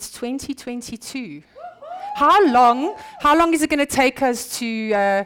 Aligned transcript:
it's 0.00 0.10
2022. 0.12 1.42
How 2.14 2.46
long? 2.46 2.96
How 3.20 3.36
long 3.36 3.52
is 3.52 3.60
it 3.60 3.68
going 3.68 3.80
to 3.80 3.84
take 3.84 4.22
us 4.22 4.58
to 4.58 4.94
uh, 4.94 5.24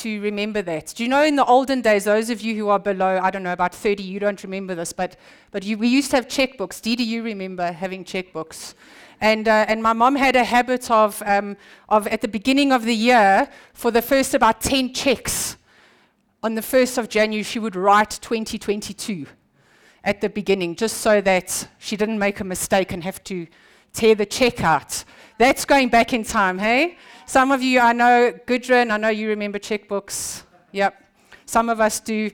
to 0.00 0.22
remember 0.22 0.62
that? 0.62 0.94
Do 0.96 1.02
you 1.02 1.10
know 1.10 1.22
in 1.22 1.36
the 1.36 1.44
olden 1.44 1.82
days, 1.82 2.04
those 2.04 2.30
of 2.30 2.40
you 2.40 2.54
who 2.54 2.70
are 2.70 2.78
below, 2.78 3.20
I 3.22 3.30
don't 3.30 3.42
know, 3.42 3.52
about 3.52 3.74
30, 3.74 4.02
you 4.02 4.18
don't 4.18 4.42
remember 4.42 4.74
this, 4.74 4.94
but 4.94 5.18
but 5.50 5.62
you, 5.62 5.76
we 5.76 5.88
used 5.88 6.08
to 6.12 6.16
have 6.16 6.26
checkbooks. 6.26 6.80
Dee, 6.80 6.96
do 6.96 7.04
you 7.04 7.22
remember 7.22 7.70
having 7.70 8.02
checkbooks? 8.02 8.72
And, 9.20 9.46
uh, 9.46 9.66
and 9.68 9.82
my 9.82 9.92
mom 9.92 10.16
had 10.16 10.36
a 10.36 10.44
habit 10.44 10.90
of, 10.90 11.22
um, 11.26 11.58
of, 11.90 12.06
at 12.06 12.22
the 12.22 12.28
beginning 12.28 12.72
of 12.72 12.86
the 12.86 12.94
year, 12.94 13.46
for 13.74 13.90
the 13.90 14.00
first 14.00 14.32
about 14.32 14.62
10 14.62 14.94
checks, 14.94 15.58
on 16.42 16.54
the 16.54 16.62
1st 16.62 16.96
of 16.96 17.08
January, 17.10 17.42
she 17.42 17.58
would 17.58 17.76
write 17.76 18.10
2022 18.22 19.26
at 20.02 20.22
the 20.22 20.30
beginning, 20.30 20.76
just 20.76 20.98
so 20.98 21.20
that 21.20 21.68
she 21.78 21.96
didn't 21.96 22.18
make 22.18 22.40
a 22.40 22.44
mistake 22.44 22.92
and 22.92 23.04
have 23.04 23.22
to 23.24 23.46
tear 23.92 24.14
the 24.14 24.26
check 24.26 24.62
out. 24.62 25.04
That's 25.38 25.64
going 25.64 25.88
back 25.88 26.12
in 26.12 26.24
time, 26.24 26.58
hey? 26.58 26.98
Some 27.26 27.52
of 27.52 27.62
you, 27.62 27.80
I 27.80 27.92
know, 27.92 28.32
Gudrun, 28.46 28.90
I 28.90 28.96
know 28.96 29.08
you 29.08 29.28
remember 29.28 29.58
checkbooks. 29.58 30.42
Yep. 30.72 31.04
Some 31.46 31.68
of 31.68 31.80
us 31.80 32.00
do. 32.00 32.30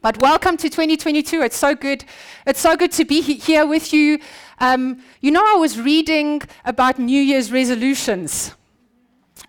But 0.00 0.20
welcome 0.22 0.56
to 0.58 0.68
2022. 0.68 1.42
It's 1.42 1.56
so 1.56 1.74
good. 1.74 2.04
It's 2.46 2.60
so 2.60 2.76
good 2.76 2.92
to 2.92 3.04
be 3.04 3.20
here 3.20 3.66
with 3.66 3.92
you. 3.92 4.20
Um, 4.60 5.02
you 5.20 5.30
know, 5.30 5.42
I 5.44 5.56
was 5.56 5.80
reading 5.80 6.42
about 6.64 6.98
New 6.98 7.20
Year's 7.20 7.50
resolutions. 7.50 8.54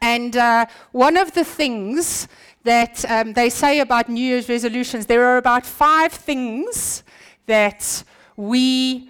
And 0.01 0.35
uh, 0.37 0.65
one 0.91 1.17
of 1.17 1.33
the 1.33 1.43
things 1.43 2.27
that 2.63 3.03
um, 3.09 3.33
they 3.33 3.49
say 3.49 3.79
about 3.81 4.09
New 4.09 4.23
Year's 4.23 4.49
resolutions, 4.49 5.05
there 5.05 5.25
are 5.25 5.37
about 5.37 5.65
five 5.65 6.11
things 6.11 7.03
that 7.45 8.03
we 8.35 9.09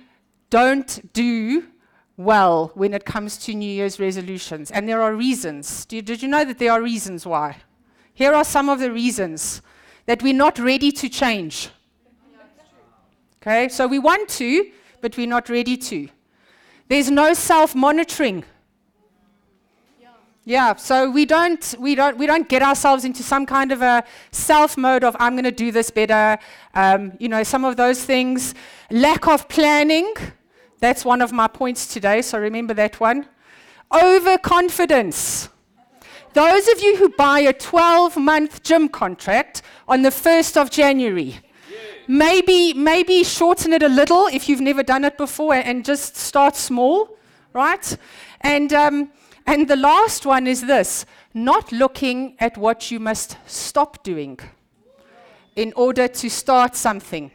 don't 0.49 1.13
do 1.13 1.67
well 2.19 2.71
when 2.75 2.93
it 2.93 3.05
comes 3.05 3.37
to 3.37 3.53
New 3.53 3.71
Year's 3.71 3.99
resolutions. 3.99 4.69
And 4.71 4.87
there 4.87 5.01
are 5.01 5.15
reasons. 5.15 5.85
Did, 5.85 6.21
you 6.21 6.27
know 6.27 6.43
that 6.43 6.59
there 6.59 6.73
are 6.73 6.81
reasons 6.81 7.25
why? 7.25 7.57
Here 8.13 8.33
are 8.33 8.43
some 8.43 8.67
of 8.67 8.79
the 8.79 8.91
reasons 8.91 9.61
that 10.05 10.21
we're 10.21 10.33
not 10.33 10.59
ready 10.59 10.91
to 10.91 11.07
change. 11.07 11.69
Okay, 13.41 13.69
so 13.69 13.87
we 13.87 13.99
want 13.99 14.27
to, 14.31 14.69
but 14.99 15.15
we're 15.15 15.27
not 15.27 15.47
ready 15.47 15.77
to. 15.77 16.09
There's 16.89 17.09
no 17.09 17.33
self 17.33 17.73
monitoring. 17.73 18.43
Yeah, 20.43 20.75
so 20.75 21.09
we 21.09 21.25
don't, 21.25 21.75
we, 21.79 21.95
don't, 21.95 22.17
we 22.17 22.25
don't 22.25 22.49
get 22.49 22.63
ourselves 22.63 23.05
into 23.05 23.23
some 23.23 23.45
kind 23.45 23.71
of 23.71 23.81
a 23.81 24.03
self 24.31 24.77
mode 24.77 25.03
of, 25.03 25.15
I'm 25.19 25.35
going 25.35 25.43
to 25.43 25.51
do 25.51 25.71
this 25.71 25.89
better. 25.89 26.37
Um, 26.73 27.13
you 27.19 27.29
know, 27.29 27.43
some 27.43 27.63
of 27.63 27.77
those 27.77 28.03
things. 28.03 28.55
Lack 28.89 29.27
of 29.27 29.47
planning. 29.47 30.13
That's 30.79 31.03
one 31.03 31.21
of 31.21 31.31
my 31.31 31.47
points 31.47 31.91
today, 31.91 32.21
so 32.21 32.39
remember 32.39 32.73
that 32.75 32.99
one. 32.99 33.27
Overconfidence. 33.91 35.49
Those 36.33 36.67
of 36.69 36.81
you 36.81 36.95
who 36.95 37.09
buy 37.09 37.39
a 37.41 37.53
12 37.53 38.15
month 38.17 38.63
gym 38.63 38.87
contract 38.87 39.61
on 39.87 40.03
the 40.03 40.09
1st 40.09 40.57
of 40.57 40.69
January, 40.69 41.39
maybe, 42.07 42.73
maybe 42.73 43.23
shorten 43.23 43.73
it 43.73 43.83
a 43.83 43.89
little 43.89 44.27
if 44.27 44.47
you've 44.47 44.61
never 44.61 44.83
done 44.83 45.03
it 45.03 45.17
before 45.17 45.55
and 45.55 45.83
just 45.83 46.15
start 46.15 46.55
small, 46.55 47.17
right? 47.51 47.97
And, 48.41 48.71
um, 48.71 49.11
and 49.45 49.67
the 49.67 49.75
last 49.75 50.25
one 50.25 50.47
is 50.47 50.61
this 50.61 51.05
not 51.33 51.71
looking 51.71 52.35
at 52.39 52.57
what 52.57 52.89
you 52.89 52.99
must 52.99 53.37
stop 53.45 54.03
doing 54.03 54.39
in 55.55 55.73
order 55.75 56.07
to 56.07 56.29
start 56.29 56.75
something. 56.75 57.31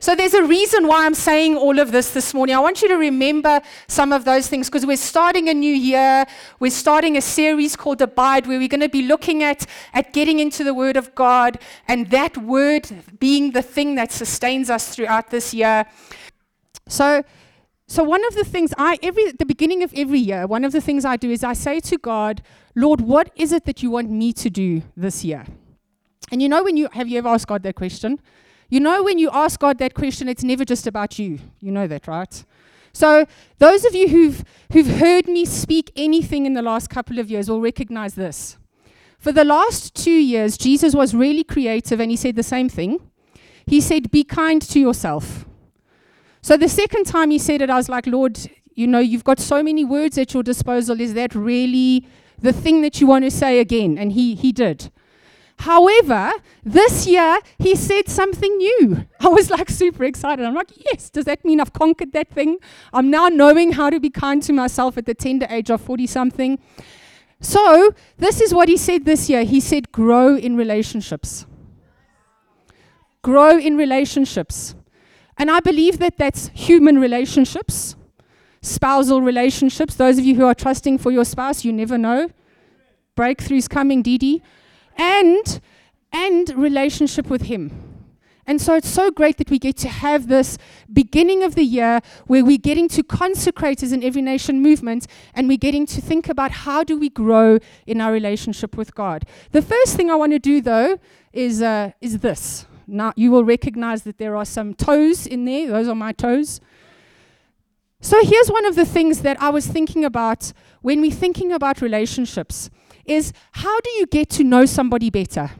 So 0.00 0.14
there's 0.14 0.34
a 0.34 0.44
reason 0.44 0.86
why 0.86 1.04
I'm 1.04 1.14
saying 1.14 1.56
all 1.56 1.80
of 1.80 1.90
this 1.90 2.12
this 2.12 2.32
morning. 2.32 2.54
I 2.54 2.60
want 2.60 2.82
you 2.82 2.88
to 2.88 2.96
remember 2.96 3.60
some 3.88 4.12
of 4.12 4.24
those 4.24 4.46
things 4.46 4.68
because 4.68 4.86
we're 4.86 4.96
starting 4.96 5.48
a 5.48 5.54
new 5.54 5.74
year. 5.74 6.24
We're 6.60 6.70
starting 6.70 7.16
a 7.16 7.20
series 7.20 7.74
called 7.74 8.00
Abide 8.00 8.46
where 8.46 8.58
we're 8.58 8.68
going 8.68 8.80
to 8.80 8.88
be 8.88 9.02
looking 9.02 9.42
at, 9.42 9.66
at 9.92 10.12
getting 10.12 10.38
into 10.38 10.62
the 10.62 10.72
Word 10.72 10.96
of 10.96 11.14
God 11.16 11.58
and 11.88 12.10
that 12.10 12.36
Word 12.36 12.88
being 13.18 13.50
the 13.50 13.62
thing 13.62 13.96
that 13.96 14.12
sustains 14.12 14.70
us 14.70 14.94
throughout 14.94 15.30
this 15.30 15.52
year. 15.52 15.84
So, 16.86 17.24
so 17.88 18.04
one 18.04 18.24
of 18.26 18.34
the 18.34 18.44
things 18.44 18.72
I 18.78 18.98
every 19.02 19.32
the 19.32 19.46
beginning 19.46 19.82
of 19.82 19.92
every 19.96 20.20
year, 20.20 20.46
one 20.46 20.64
of 20.64 20.72
the 20.72 20.80
things 20.80 21.04
I 21.04 21.16
do 21.16 21.30
is 21.30 21.42
I 21.42 21.54
say 21.54 21.80
to 21.80 21.98
God, 21.98 22.42
Lord, 22.76 23.00
what 23.00 23.32
is 23.34 23.50
it 23.50 23.64
that 23.64 23.82
you 23.82 23.90
want 23.90 24.10
me 24.10 24.32
to 24.34 24.48
do 24.48 24.82
this 24.96 25.24
year? 25.24 25.44
And 26.30 26.40
you 26.40 26.48
know 26.48 26.62
when 26.62 26.76
you 26.76 26.88
have 26.92 27.08
you 27.08 27.18
ever 27.18 27.28
asked 27.28 27.48
God 27.48 27.64
that 27.64 27.74
question? 27.74 28.20
You 28.70 28.80
know, 28.80 29.02
when 29.02 29.18
you 29.18 29.30
ask 29.32 29.58
God 29.58 29.78
that 29.78 29.94
question, 29.94 30.28
it's 30.28 30.44
never 30.44 30.64
just 30.64 30.86
about 30.86 31.18
you. 31.18 31.38
You 31.60 31.72
know 31.72 31.86
that, 31.86 32.06
right? 32.06 32.44
So, 32.92 33.26
those 33.58 33.84
of 33.84 33.94
you 33.94 34.08
who've, 34.08 34.44
who've 34.72 34.98
heard 34.98 35.26
me 35.26 35.44
speak 35.44 35.90
anything 35.96 36.46
in 36.46 36.54
the 36.54 36.62
last 36.62 36.90
couple 36.90 37.18
of 37.18 37.30
years 37.30 37.48
will 37.48 37.60
recognize 37.60 38.14
this. 38.14 38.58
For 39.18 39.32
the 39.32 39.44
last 39.44 39.94
two 39.94 40.10
years, 40.10 40.58
Jesus 40.58 40.94
was 40.94 41.14
really 41.14 41.44
creative 41.44 42.00
and 42.00 42.10
he 42.10 42.16
said 42.16 42.36
the 42.36 42.42
same 42.42 42.68
thing. 42.68 43.00
He 43.66 43.80
said, 43.80 44.10
Be 44.10 44.24
kind 44.24 44.60
to 44.62 44.80
yourself. 44.80 45.46
So, 46.42 46.56
the 46.56 46.68
second 46.68 47.04
time 47.04 47.30
he 47.30 47.38
said 47.38 47.62
it, 47.62 47.70
I 47.70 47.76
was 47.76 47.88
like, 47.88 48.06
Lord, 48.06 48.38
you 48.74 48.86
know, 48.86 49.00
you've 49.00 49.24
got 49.24 49.40
so 49.40 49.62
many 49.62 49.84
words 49.84 50.18
at 50.18 50.34
your 50.34 50.42
disposal. 50.42 51.00
Is 51.00 51.14
that 51.14 51.34
really 51.34 52.06
the 52.38 52.52
thing 52.52 52.82
that 52.82 53.00
you 53.00 53.06
want 53.06 53.24
to 53.24 53.30
say 53.30 53.60
again? 53.60 53.98
And 53.98 54.12
he, 54.12 54.34
he 54.34 54.52
did. 54.52 54.90
However, 55.58 56.32
this 56.64 57.06
year 57.06 57.40
he 57.58 57.74
said 57.74 58.08
something 58.08 58.56
new. 58.56 59.06
I 59.20 59.28
was 59.28 59.50
like 59.50 59.68
super 59.68 60.04
excited. 60.04 60.44
I'm 60.44 60.54
like, 60.54 60.70
yes, 60.76 61.10
does 61.10 61.24
that 61.24 61.44
mean 61.44 61.60
I've 61.60 61.72
conquered 61.72 62.12
that 62.12 62.30
thing? 62.30 62.58
I'm 62.92 63.10
now 63.10 63.28
knowing 63.28 63.72
how 63.72 63.90
to 63.90 63.98
be 63.98 64.08
kind 64.08 64.42
to 64.44 64.52
myself 64.52 64.96
at 64.96 65.06
the 65.06 65.14
tender 65.14 65.46
age 65.50 65.70
of 65.70 65.80
40 65.80 66.06
something. 66.06 66.58
So, 67.40 67.92
this 68.16 68.40
is 68.40 68.52
what 68.52 68.68
he 68.68 68.76
said 68.76 69.04
this 69.04 69.28
year. 69.30 69.44
He 69.44 69.60
said, 69.60 69.92
grow 69.92 70.36
in 70.36 70.56
relationships. 70.56 71.46
Grow 73.22 73.58
in 73.58 73.76
relationships. 73.76 74.74
And 75.36 75.50
I 75.50 75.60
believe 75.60 75.98
that 75.98 76.18
that's 76.18 76.48
human 76.48 76.98
relationships, 76.98 77.94
spousal 78.60 79.22
relationships. 79.22 79.94
Those 79.94 80.18
of 80.18 80.24
you 80.24 80.34
who 80.34 80.46
are 80.46 80.54
trusting 80.54 80.98
for 80.98 81.12
your 81.12 81.24
spouse, 81.24 81.64
you 81.64 81.72
never 81.72 81.96
know. 81.96 82.30
Breakthroughs 83.16 83.68
coming, 83.68 84.02
Dee 84.02 84.42
and 84.98 85.60
and 86.12 86.50
relationship 86.50 87.30
with 87.30 87.42
him. 87.42 87.88
And 88.48 88.62
so 88.62 88.74
it's 88.74 88.88
so 88.88 89.10
great 89.10 89.36
that 89.36 89.50
we 89.50 89.58
get 89.58 89.76
to 89.76 89.90
have 89.90 90.26
this 90.26 90.56
beginning 90.90 91.42
of 91.42 91.54
the 91.54 91.64
year 91.64 92.00
where 92.26 92.42
we're 92.42 92.56
getting 92.56 92.88
to 92.88 93.02
consecrate 93.02 93.82
as 93.82 93.92
an 93.92 94.02
Every 94.02 94.22
Nation 94.22 94.62
movement 94.62 95.06
and 95.34 95.48
we're 95.48 95.58
getting 95.58 95.84
to 95.84 96.00
think 96.00 96.30
about 96.30 96.50
how 96.50 96.82
do 96.82 96.98
we 96.98 97.10
grow 97.10 97.58
in 97.86 98.00
our 98.00 98.10
relationship 98.10 98.74
with 98.74 98.94
God. 98.94 99.26
The 99.52 99.60
first 99.60 99.98
thing 99.98 100.10
I 100.10 100.14
want 100.14 100.32
to 100.32 100.38
do 100.38 100.62
though 100.62 100.98
is, 101.30 101.60
uh, 101.60 101.90
is 102.00 102.20
this. 102.20 102.64
Now 102.86 103.12
you 103.16 103.30
will 103.30 103.44
recognize 103.44 104.04
that 104.04 104.16
there 104.16 104.34
are 104.34 104.46
some 104.46 104.72
toes 104.72 105.26
in 105.26 105.44
there. 105.44 105.68
Those 105.68 105.88
are 105.88 105.94
my 105.94 106.12
toes. 106.12 106.62
So 108.00 108.24
here's 108.24 108.48
one 108.48 108.64
of 108.64 108.76
the 108.76 108.86
things 108.86 109.20
that 109.22 109.42
I 109.42 109.50
was 109.50 109.66
thinking 109.66 110.06
about 110.06 110.54
when 110.80 111.02
we're 111.02 111.10
thinking 111.10 111.52
about 111.52 111.82
relationships 111.82 112.70
is 113.08 113.32
how 113.52 113.80
do 113.80 113.90
you 113.90 114.06
get 114.06 114.30
to 114.30 114.44
know 114.44 114.66
somebody 114.66 115.10
better? 115.10 115.50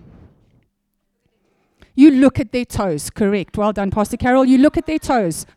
You 1.94 2.12
look 2.12 2.38
at 2.38 2.52
their 2.52 2.64
toes, 2.64 3.10
correct. 3.10 3.56
Well 3.56 3.72
done, 3.72 3.90
Pastor 3.90 4.16
Carol. 4.16 4.44
You 4.44 4.58
look 4.58 4.76
at 4.76 4.86
their 4.86 5.00
toes. 5.00 5.46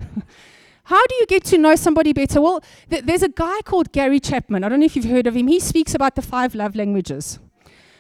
How 0.86 1.06
do 1.06 1.16
you 1.16 1.26
get 1.28 1.44
to 1.46 1.58
know 1.58 1.76
somebody 1.76 2.12
better? 2.12 2.42
Well, 2.42 2.64
th- 2.90 3.06
there's 3.06 3.22
a 3.22 3.30
guy 3.30 3.62
called 3.64 3.92
Gary 3.92 4.20
Chapman. 4.20 4.64
I 4.64 4.70
don't 4.70 4.80
know 4.80 4.86
if 4.86 4.96
you've 4.96 5.06
heard 5.06 5.28
of 5.28 5.36
him. 5.36 5.48
He 5.48 5.60
speaks 5.60 5.94
about 5.94 6.16
the 6.16 6.22
five 6.22 6.56
love 6.56 6.76
languages. 6.76 7.40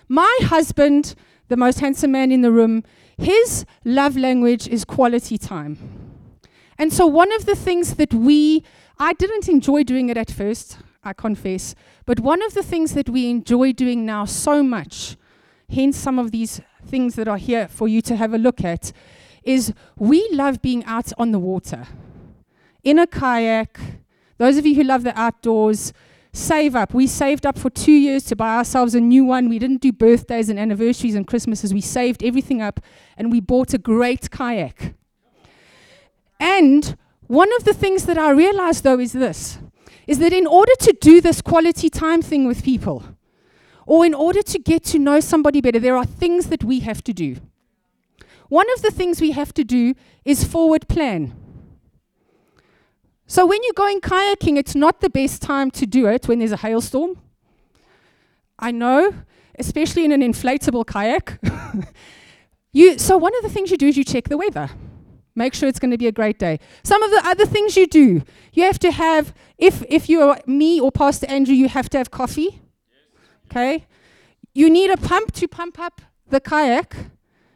My 0.09 0.37
husband, 0.41 1.15
the 1.47 1.55
most 1.55 1.79
handsome 1.79 2.11
man 2.11 2.31
in 2.31 2.41
the 2.41 2.51
room, 2.51 2.83
his 3.17 3.65
love 3.85 4.17
language 4.17 4.67
is 4.67 4.83
quality 4.83 5.37
time. 5.37 5.77
And 6.77 6.91
so, 6.91 7.05
one 7.05 7.31
of 7.31 7.45
the 7.45 7.55
things 7.55 7.95
that 7.95 8.13
we, 8.13 8.63
I 8.97 9.13
didn't 9.13 9.47
enjoy 9.47 9.83
doing 9.83 10.09
it 10.09 10.17
at 10.17 10.31
first. 10.31 10.77
I 11.03 11.13
confess. 11.13 11.75
But 12.05 12.19
one 12.19 12.41
of 12.43 12.53
the 12.53 12.63
things 12.63 12.93
that 12.93 13.09
we 13.09 13.29
enjoy 13.29 13.73
doing 13.73 14.05
now 14.05 14.25
so 14.25 14.61
much, 14.61 15.17
hence 15.69 15.97
some 15.97 16.19
of 16.19 16.31
these 16.31 16.61
things 16.85 17.15
that 17.15 17.27
are 17.27 17.37
here 17.37 17.67
for 17.67 17.87
you 17.87 18.01
to 18.03 18.15
have 18.15 18.33
a 18.33 18.37
look 18.37 18.63
at, 18.63 18.91
is 19.43 19.73
we 19.97 20.27
love 20.31 20.61
being 20.61 20.83
out 20.85 21.11
on 21.17 21.31
the 21.31 21.39
water, 21.39 21.87
in 22.83 22.99
a 22.99 23.07
kayak. 23.07 23.79
Those 24.37 24.57
of 24.57 24.65
you 24.65 24.75
who 24.75 24.83
love 24.83 25.03
the 25.03 25.19
outdoors, 25.19 25.93
save 26.33 26.75
up. 26.75 26.93
We 26.93 27.07
saved 27.07 27.45
up 27.45 27.57
for 27.57 27.69
two 27.69 27.91
years 27.91 28.23
to 28.25 28.35
buy 28.35 28.57
ourselves 28.57 28.95
a 28.95 29.01
new 29.01 29.25
one. 29.25 29.49
We 29.49 29.59
didn't 29.59 29.81
do 29.81 29.91
birthdays 29.91 30.49
and 30.49 30.59
anniversaries 30.59 31.15
and 31.15 31.27
Christmases. 31.27 31.73
We 31.73 31.81
saved 31.81 32.23
everything 32.23 32.61
up 32.61 32.79
and 33.17 33.31
we 33.31 33.39
bought 33.39 33.73
a 33.73 33.77
great 33.77 34.31
kayak. 34.31 34.95
And 36.39 36.97
one 37.27 37.49
of 37.55 37.65
the 37.65 37.73
things 37.73 38.05
that 38.05 38.17
I 38.17 38.31
realized 38.31 38.83
though 38.83 38.99
is 38.99 39.13
this 39.13 39.59
is 40.07 40.19
that 40.19 40.33
in 40.33 40.47
order 40.47 40.73
to 40.79 40.93
do 41.01 41.21
this 41.21 41.41
quality 41.41 41.89
time 41.89 42.21
thing 42.21 42.47
with 42.47 42.63
people, 42.63 43.03
or 43.85 44.05
in 44.05 44.13
order 44.13 44.41
to 44.41 44.59
get 44.59 44.83
to 44.85 44.99
know 44.99 45.19
somebody 45.19 45.61
better, 45.61 45.79
there 45.79 45.97
are 45.97 46.05
things 46.05 46.47
that 46.47 46.63
we 46.63 46.79
have 46.81 47.03
to 47.03 47.13
do. 47.13 47.37
One 48.49 48.67
of 48.73 48.81
the 48.81 48.91
things 48.91 49.21
we 49.21 49.31
have 49.31 49.53
to 49.53 49.63
do 49.63 49.95
is 50.25 50.43
forward 50.43 50.87
plan. 50.87 51.33
So 53.25 53.45
when 53.45 53.63
you're 53.63 53.73
going 53.73 54.01
kayaking, 54.01 54.57
it's 54.57 54.75
not 54.75 54.99
the 54.99 55.09
best 55.09 55.41
time 55.41 55.71
to 55.71 55.85
do 55.85 56.07
it 56.07 56.27
when 56.27 56.39
there's 56.39 56.51
a 56.51 56.57
hailstorm. 56.57 57.17
I 58.59 58.71
know, 58.71 59.13
especially 59.57 60.03
in 60.03 60.11
an 60.11 60.21
inflatable 60.21 60.85
kayak. 60.85 61.39
you, 62.73 62.99
so 62.99 63.17
one 63.17 63.35
of 63.37 63.43
the 63.43 63.49
things 63.49 63.71
you 63.71 63.77
do 63.77 63.87
is 63.87 63.97
you 63.97 64.03
check 64.03 64.27
the 64.27 64.37
weather. 64.37 64.69
Make 65.35 65.53
sure 65.53 65.69
it's 65.69 65.79
going 65.79 65.91
to 65.91 65.97
be 65.97 66.07
a 66.07 66.11
great 66.11 66.39
day. 66.39 66.59
Some 66.83 67.01
of 67.01 67.11
the 67.11 67.21
other 67.25 67.45
things 67.45 67.77
you 67.77 67.87
do, 67.87 68.23
you 68.53 68.63
have 68.63 68.79
to 68.79 68.91
have, 68.91 69.33
if, 69.57 69.83
if 69.89 70.09
you're 70.09 70.37
me 70.45 70.79
or 70.79 70.91
Pastor 70.91 71.27
Andrew, 71.29 71.55
you 71.55 71.69
have 71.69 71.89
to 71.91 71.97
have 71.97 72.11
coffee. 72.11 72.61
Okay? 73.49 73.85
You 74.53 74.69
need 74.69 74.91
a 74.91 74.97
pump 74.97 75.31
to 75.33 75.47
pump 75.47 75.79
up 75.79 76.01
the 76.29 76.41
kayak, 76.41 76.95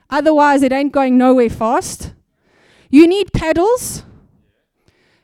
otherwise, 0.09 0.63
it 0.63 0.71
ain't 0.71 0.93
going 0.93 1.17
nowhere 1.17 1.49
fast. 1.49 2.13
You 2.89 3.07
need 3.07 3.33
paddles. 3.33 4.03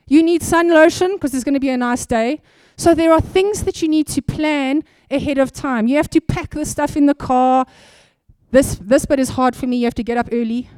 You 0.06 0.22
need 0.22 0.42
sun 0.42 0.68
lotion 0.68 1.14
because 1.14 1.34
it's 1.34 1.44
going 1.44 1.54
to 1.54 1.60
be 1.60 1.70
a 1.70 1.76
nice 1.76 2.04
day. 2.04 2.42
So 2.76 2.94
there 2.94 3.12
are 3.12 3.20
things 3.20 3.64
that 3.64 3.80
you 3.80 3.88
need 3.88 4.08
to 4.08 4.20
plan 4.20 4.82
ahead 5.10 5.38
of 5.38 5.52
time. 5.52 5.86
You 5.86 5.96
have 5.96 6.10
to 6.10 6.20
pack 6.20 6.50
the 6.50 6.66
stuff 6.66 6.96
in 6.96 7.06
the 7.06 7.14
car. 7.14 7.66
This, 8.50 8.78
this 8.82 9.06
bit 9.06 9.20
is 9.20 9.30
hard 9.30 9.56
for 9.56 9.66
me. 9.66 9.78
You 9.78 9.84
have 9.84 9.94
to 9.94 10.04
get 10.04 10.18
up 10.18 10.28
early 10.32 10.68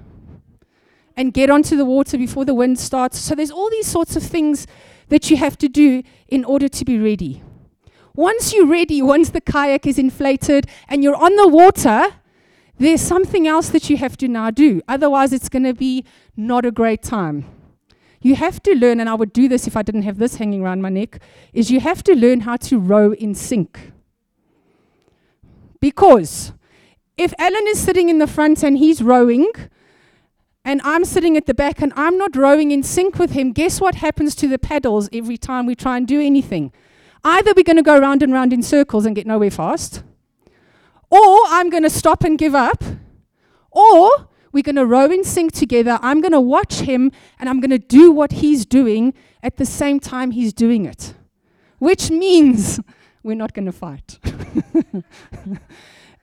and 1.16 1.32
get 1.32 1.50
onto 1.50 1.76
the 1.76 1.84
water 1.84 2.18
before 2.18 2.44
the 2.44 2.54
wind 2.54 2.78
starts. 2.78 3.18
So 3.18 3.34
there's 3.34 3.50
all 3.50 3.70
these 3.70 3.86
sorts 3.86 4.16
of 4.16 4.22
things 4.22 4.66
that 5.08 5.30
you 5.30 5.36
have 5.36 5.56
to 5.58 5.68
do 5.68 6.02
in 6.28 6.44
order 6.44 6.68
to 6.68 6.84
be 6.84 6.98
ready. 6.98 7.42
Once 8.16 8.52
you're 8.52 8.66
ready, 8.66 9.02
once 9.02 9.30
the 9.30 9.40
kayak 9.40 9.86
is 9.86 9.98
inflated 9.98 10.66
and 10.88 11.02
you're 11.02 11.16
on 11.16 11.34
the 11.36 11.48
water, 11.48 12.04
there's 12.78 13.00
something 13.00 13.46
else 13.46 13.68
that 13.70 13.90
you 13.90 13.96
have 13.96 14.16
to 14.16 14.28
now 14.28 14.50
do. 14.50 14.80
Otherwise, 14.88 15.32
it's 15.32 15.48
going 15.48 15.64
to 15.64 15.74
be 15.74 16.04
not 16.36 16.64
a 16.64 16.70
great 16.70 17.02
time. 17.02 17.44
You 18.20 18.36
have 18.36 18.62
to 18.62 18.74
learn, 18.74 19.00
and 19.00 19.08
I 19.08 19.14
would 19.14 19.32
do 19.32 19.48
this 19.48 19.66
if 19.66 19.76
I 19.76 19.82
didn't 19.82 20.02
have 20.02 20.18
this 20.18 20.36
hanging 20.36 20.62
around 20.62 20.80
my 20.80 20.88
neck, 20.88 21.20
is 21.52 21.70
you 21.70 21.80
have 21.80 22.02
to 22.04 22.14
learn 22.14 22.40
how 22.40 22.56
to 22.56 22.78
row 22.78 23.12
in 23.12 23.34
sync. 23.34 23.92
Because 25.78 26.52
if 27.18 27.34
Alan 27.38 27.66
is 27.66 27.78
sitting 27.78 28.08
in 28.08 28.18
the 28.18 28.26
front 28.26 28.62
and 28.62 28.78
he's 28.78 29.02
rowing, 29.02 29.52
and 30.64 30.80
I'm 30.82 31.04
sitting 31.04 31.36
at 31.36 31.46
the 31.46 31.54
back 31.54 31.82
and 31.82 31.92
I'm 31.94 32.16
not 32.16 32.36
rowing 32.36 32.70
in 32.70 32.82
sync 32.82 33.18
with 33.18 33.32
him, 33.32 33.52
guess 33.52 33.80
what 33.80 33.96
happens 33.96 34.34
to 34.36 34.48
the 34.48 34.58
paddles 34.58 35.08
every 35.12 35.36
time 35.36 35.66
we 35.66 35.74
try 35.74 35.96
and 35.96 36.06
do 36.06 36.20
anything? 36.20 36.72
Either 37.22 37.52
we're 37.54 37.64
going 37.64 37.76
to 37.76 37.82
go 37.82 37.98
round 37.98 38.22
and 38.22 38.32
round 38.32 38.52
in 38.52 38.62
circles 38.62 39.06
and 39.06 39.14
get 39.14 39.26
nowhere 39.26 39.50
fast, 39.50 40.02
or 41.10 41.40
I'm 41.48 41.70
going 41.70 41.82
to 41.82 41.90
stop 41.90 42.24
and 42.24 42.38
give 42.38 42.54
up, 42.54 42.82
or 43.70 44.28
we're 44.52 44.62
going 44.62 44.76
to 44.76 44.86
row 44.86 45.06
in 45.06 45.24
sync 45.24 45.52
together. 45.52 45.98
I'm 46.00 46.20
going 46.20 46.32
to 46.32 46.40
watch 46.40 46.80
him 46.80 47.10
and 47.38 47.48
I'm 47.48 47.60
going 47.60 47.70
to 47.70 47.78
do 47.78 48.12
what 48.12 48.32
he's 48.32 48.64
doing 48.64 49.14
at 49.42 49.56
the 49.56 49.66
same 49.66 50.00
time 50.00 50.30
he's 50.30 50.52
doing 50.52 50.86
it, 50.86 51.14
which 51.78 52.10
means 52.10 52.80
we're 53.22 53.36
not 53.36 53.52
going 53.52 53.66
to 53.66 53.72
fight. 53.72 54.18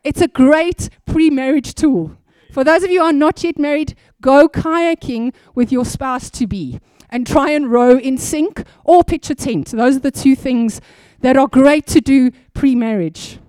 it's 0.03 0.21
a 0.21 0.27
great 0.27 0.89
pre 1.05 1.29
marriage 1.29 1.75
tool. 1.75 2.17
For 2.51 2.63
those 2.63 2.83
of 2.83 2.91
you 2.91 2.99
who 2.99 3.05
are 3.05 3.13
not 3.13 3.43
yet 3.43 3.57
married, 3.57 3.95
go 4.21 4.47
kayaking 4.47 5.33
with 5.55 5.71
your 5.71 5.85
spouse 5.85 6.29
to 6.31 6.47
be 6.47 6.79
and 7.09 7.27
try 7.27 7.51
and 7.51 7.71
row 7.71 7.97
in 7.97 8.17
sync 8.17 8.63
or 8.83 9.03
pitch 9.03 9.29
a 9.29 9.35
tent. 9.35 9.71
Those 9.71 9.97
are 9.97 9.99
the 9.99 10.11
two 10.11 10.35
things 10.35 10.79
that 11.19 11.37
are 11.37 11.47
great 11.47 11.85
to 11.87 12.01
do 12.01 12.31
pre 12.53 12.75
marriage. 12.75 13.39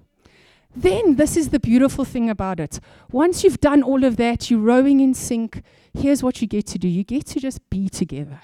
Then, 0.75 1.17
this 1.17 1.37
is 1.37 1.51
the 1.51 1.61
beautiful 1.61 2.05
thing 2.05 2.31
about 2.31 2.59
it. 2.59 2.81
Once 3.11 3.45
you've 3.45 3.61
done 3.61 3.83
all 3.83 4.05
of 4.05 4.17
that, 4.17 4.51
you're 4.51 4.59
rowing 4.59 5.01
in 5.01 5.13
sync, 5.13 5.63
here's 5.93 6.23
what 6.23 6.41
you 6.41 6.49
get 6.49 6.67
to 6.69 6.79
do 6.79 6.89
you 6.89 7.05
get 7.05 7.27
to 7.27 7.41
just 7.41 7.69
be 7.69 7.89
together. 7.89 8.41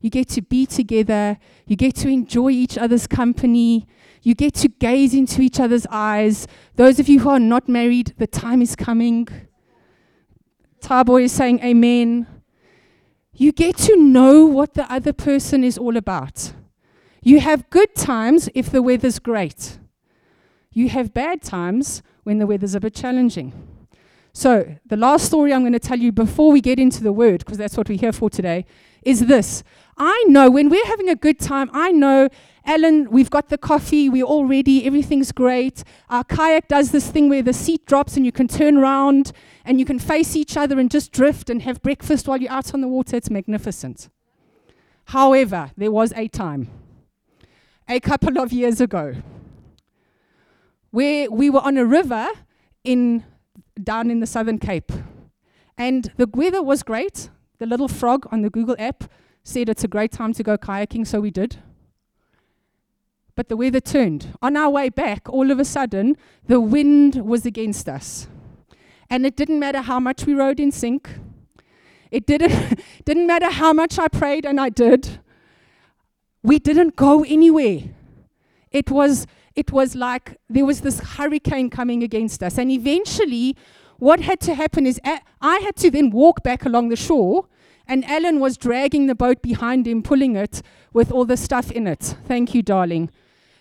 You 0.00 0.10
get 0.10 0.28
to 0.30 0.42
be 0.42 0.66
together. 0.66 1.38
You 1.66 1.76
get 1.76 1.96
to 1.96 2.08
enjoy 2.08 2.50
each 2.50 2.78
other's 2.78 3.06
company. 3.06 3.86
You 4.22 4.34
get 4.34 4.54
to 4.54 4.68
gaze 4.68 5.14
into 5.14 5.42
each 5.42 5.58
other's 5.58 5.86
eyes. 5.90 6.46
Those 6.76 7.00
of 7.00 7.08
you 7.08 7.20
who 7.20 7.30
are 7.30 7.40
not 7.40 7.68
married, 7.68 8.14
the 8.18 8.26
time 8.26 8.62
is 8.62 8.76
coming. 8.76 9.28
Tabo 10.80 11.22
is 11.22 11.32
saying 11.32 11.60
amen. 11.60 12.26
You 13.32 13.52
get 13.52 13.76
to 13.78 13.96
know 13.96 14.46
what 14.46 14.74
the 14.74 14.90
other 14.92 15.12
person 15.12 15.62
is 15.62 15.78
all 15.78 15.96
about. 15.96 16.52
You 17.22 17.40
have 17.40 17.68
good 17.70 17.94
times 17.94 18.48
if 18.54 18.70
the 18.70 18.82
weather's 18.82 19.18
great. 19.18 19.78
You 20.72 20.88
have 20.88 21.14
bad 21.14 21.42
times 21.42 22.02
when 22.22 22.38
the 22.38 22.46
weather's 22.46 22.74
a 22.74 22.80
bit 22.80 22.94
challenging. 22.94 23.52
So, 24.32 24.76
the 24.86 24.96
last 24.96 25.24
story 25.26 25.52
I'm 25.52 25.62
going 25.62 25.72
to 25.72 25.80
tell 25.80 25.98
you 25.98 26.12
before 26.12 26.52
we 26.52 26.60
get 26.60 26.78
into 26.78 27.02
the 27.02 27.12
word, 27.12 27.40
because 27.40 27.58
that's 27.58 27.76
what 27.76 27.88
we're 27.88 27.98
here 27.98 28.12
for 28.12 28.30
today, 28.30 28.66
is 29.02 29.26
this. 29.26 29.64
I 29.96 30.24
know 30.28 30.50
when 30.50 30.68
we're 30.68 30.86
having 30.86 31.08
a 31.08 31.16
good 31.16 31.40
time, 31.40 31.70
I 31.72 31.90
know, 31.90 32.28
Alan, 32.68 33.10
we've 33.10 33.30
got 33.30 33.48
the 33.48 33.56
coffee, 33.56 34.10
we're 34.10 34.26
all 34.26 34.44
ready, 34.44 34.84
everything's 34.84 35.32
great. 35.32 35.82
Our 36.10 36.22
kayak 36.22 36.68
does 36.68 36.90
this 36.90 37.10
thing 37.10 37.30
where 37.30 37.40
the 37.40 37.54
seat 37.54 37.86
drops 37.86 38.14
and 38.14 38.26
you 38.26 38.30
can 38.30 38.46
turn 38.46 38.76
around 38.76 39.32
and 39.64 39.80
you 39.80 39.86
can 39.86 39.98
face 39.98 40.36
each 40.36 40.54
other 40.54 40.78
and 40.78 40.90
just 40.90 41.10
drift 41.10 41.48
and 41.48 41.62
have 41.62 41.80
breakfast 41.80 42.28
while 42.28 42.36
you're 42.36 42.52
out 42.52 42.74
on 42.74 42.82
the 42.82 42.86
water. 42.86 43.16
It's 43.16 43.30
magnificent. 43.30 44.10
However, 45.06 45.70
there 45.78 45.90
was 45.90 46.12
a 46.14 46.28
time, 46.28 46.68
a 47.88 48.00
couple 48.00 48.38
of 48.38 48.52
years 48.52 48.82
ago, 48.82 49.14
where 50.90 51.30
we 51.30 51.48
were 51.48 51.62
on 51.62 51.78
a 51.78 51.86
river 51.86 52.26
in 52.84 53.24
down 53.82 54.10
in 54.10 54.20
the 54.20 54.26
Southern 54.26 54.58
Cape. 54.58 54.92
And 55.78 56.12
the 56.18 56.28
weather 56.34 56.62
was 56.62 56.82
great. 56.82 57.30
The 57.60 57.66
little 57.66 57.88
frog 57.88 58.26
on 58.30 58.42
the 58.42 58.50
Google 58.50 58.76
app 58.78 59.04
said 59.42 59.70
it's 59.70 59.84
a 59.84 59.88
great 59.88 60.12
time 60.12 60.34
to 60.34 60.42
go 60.42 60.58
kayaking, 60.58 61.06
so 61.06 61.18
we 61.18 61.30
did. 61.30 61.62
But 63.38 63.48
the 63.48 63.56
weather 63.56 63.78
turned. 63.78 64.36
On 64.42 64.56
our 64.56 64.68
way 64.68 64.88
back, 64.88 65.28
all 65.28 65.52
of 65.52 65.60
a 65.60 65.64
sudden, 65.64 66.16
the 66.48 66.58
wind 66.58 67.24
was 67.24 67.46
against 67.46 67.88
us. 67.88 68.26
And 69.08 69.24
it 69.24 69.36
didn't 69.36 69.60
matter 69.60 69.80
how 69.80 70.00
much 70.00 70.26
we 70.26 70.34
rowed 70.34 70.58
in 70.58 70.72
sync. 70.72 71.08
It 72.10 72.26
didn't, 72.26 72.82
didn't 73.04 73.28
matter 73.28 73.48
how 73.48 73.72
much 73.72 73.96
I 73.96 74.08
prayed, 74.08 74.44
and 74.44 74.60
I 74.60 74.70
did. 74.70 75.20
We 76.42 76.58
didn't 76.58 76.96
go 76.96 77.22
anywhere. 77.22 77.82
It 78.72 78.90
was, 78.90 79.28
it 79.54 79.70
was 79.70 79.94
like 79.94 80.36
there 80.50 80.66
was 80.66 80.80
this 80.80 80.98
hurricane 80.98 81.70
coming 81.70 82.02
against 82.02 82.42
us. 82.42 82.58
And 82.58 82.72
eventually, 82.72 83.56
what 84.00 84.18
had 84.18 84.40
to 84.40 84.54
happen 84.56 84.84
is 84.84 85.00
I 85.04 85.58
had 85.58 85.76
to 85.76 85.92
then 85.92 86.10
walk 86.10 86.42
back 86.42 86.64
along 86.64 86.88
the 86.88 86.96
shore 86.96 87.46
and 87.86 88.04
Alan 88.06 88.40
was 88.40 88.56
dragging 88.56 89.06
the 89.06 89.14
boat 89.14 89.42
behind 89.42 89.86
him, 89.86 90.02
pulling 90.02 90.34
it 90.34 90.60
with 90.92 91.12
all 91.12 91.24
the 91.24 91.36
stuff 91.36 91.70
in 91.70 91.86
it. 91.86 92.16
Thank 92.26 92.52
you, 92.52 92.62
darling. 92.62 93.10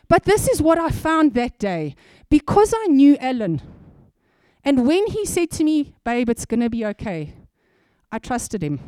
But 0.07 0.23
this 0.23 0.47
is 0.47 0.61
what 0.61 0.77
I 0.77 0.89
found 0.89 1.33
that 1.33 1.59
day. 1.59 1.95
Because 2.29 2.73
I 2.75 2.87
knew 2.87 3.17
Alan, 3.17 3.61
and 4.63 4.85
when 4.85 5.07
he 5.07 5.25
said 5.25 5.49
to 5.51 5.63
me, 5.63 5.93
Babe, 6.03 6.29
it's 6.29 6.45
going 6.45 6.59
to 6.59 6.69
be 6.69 6.85
okay, 6.85 7.33
I 8.11 8.19
trusted 8.19 8.61
him. 8.61 8.79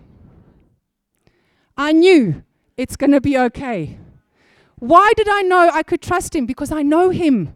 I 1.77 1.93
knew 1.93 2.43
it's 2.75 2.97
going 2.97 3.11
to 3.11 3.21
be 3.21 3.37
okay. 3.37 3.97
Why 4.79 5.13
did 5.15 5.29
I 5.29 5.41
know 5.41 5.69
I 5.71 5.83
could 5.83 6.01
trust 6.01 6.35
him? 6.35 6.45
Because 6.45 6.71
I 6.71 6.81
know 6.83 7.09
him. 7.09 7.53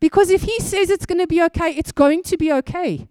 Because 0.00 0.30
if 0.30 0.42
he 0.42 0.58
says 0.58 0.90
it's 0.90 1.06
going 1.06 1.20
to 1.20 1.28
be 1.28 1.40
okay, 1.42 1.70
it's 1.70 1.92
going 1.92 2.24
to 2.24 2.36
be 2.36 2.52
okay. 2.52 3.06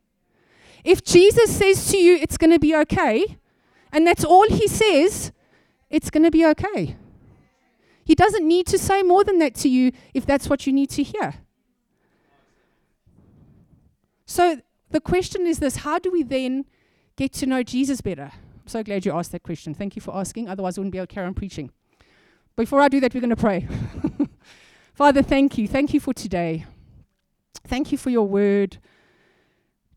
If 0.83 1.03
Jesus 1.03 1.55
says 1.55 1.89
to 1.91 1.97
you, 1.97 2.15
it's 2.15 2.37
going 2.37 2.51
to 2.51 2.59
be 2.59 2.75
okay, 2.75 3.37
and 3.93 4.05
that's 4.05 4.25
all 4.25 4.47
he 4.49 4.67
says, 4.67 5.31
it's 5.89 6.09
going 6.09 6.23
to 6.23 6.31
be 6.31 6.45
okay. 6.47 6.97
He 8.03 8.15
doesn't 8.15 8.48
need 8.48 8.67
to 8.67 8.77
say 8.77 9.03
more 9.03 9.24
than 9.24 9.39
that 9.39 9.55
to 9.55 9.70
you 9.70 9.91
if 10.13 10.25
that's 10.25 10.50
what 10.50 10.65
you 10.65 10.74
need 10.74 10.89
to 10.91 11.03
hear. 11.03 11.36
So 14.25 14.62
the 14.89 15.01
question 15.01 15.46
is 15.46 15.60
this 15.60 15.77
how 15.77 16.00
do 16.00 16.12
we 16.12 16.24
then 16.24 16.65
get 17.15 17.34
to 17.34 17.46
know 17.46 17.63
Jesus 17.63 18.01
better? 18.01 18.31
I'm 18.34 18.67
so 18.67 18.84
glad 18.84 19.05
you 19.05 19.12
asked 19.12 19.31
that 19.34 19.43
question. 19.43 19.74
Thank 19.74 19.96
you 19.96 20.01
for 20.01 20.15
asking. 20.15 20.48
Otherwise, 20.48 20.77
I 20.77 20.81
wouldn't 20.81 20.91
be 20.91 20.98
able 20.98 21.08
to 21.08 21.13
carry 21.13 21.27
on 21.27 21.34
preaching. 21.34 21.72
Before 22.55 22.79
I 22.79 22.88
do 22.89 23.00
that, 23.00 23.13
we're 23.13 23.22
going 23.22 23.29
to 23.29 23.36
pray. 23.36 23.67
Father, 24.93 25.22
thank 25.22 25.58
you. 25.58 25.67
Thank 25.67 25.93
you 25.93 26.00
for 26.00 26.13
today. 26.13 26.65
Thank 27.65 27.91
you 27.91 27.98
for 27.98 28.10
your 28.10 28.27
word. 28.27 28.77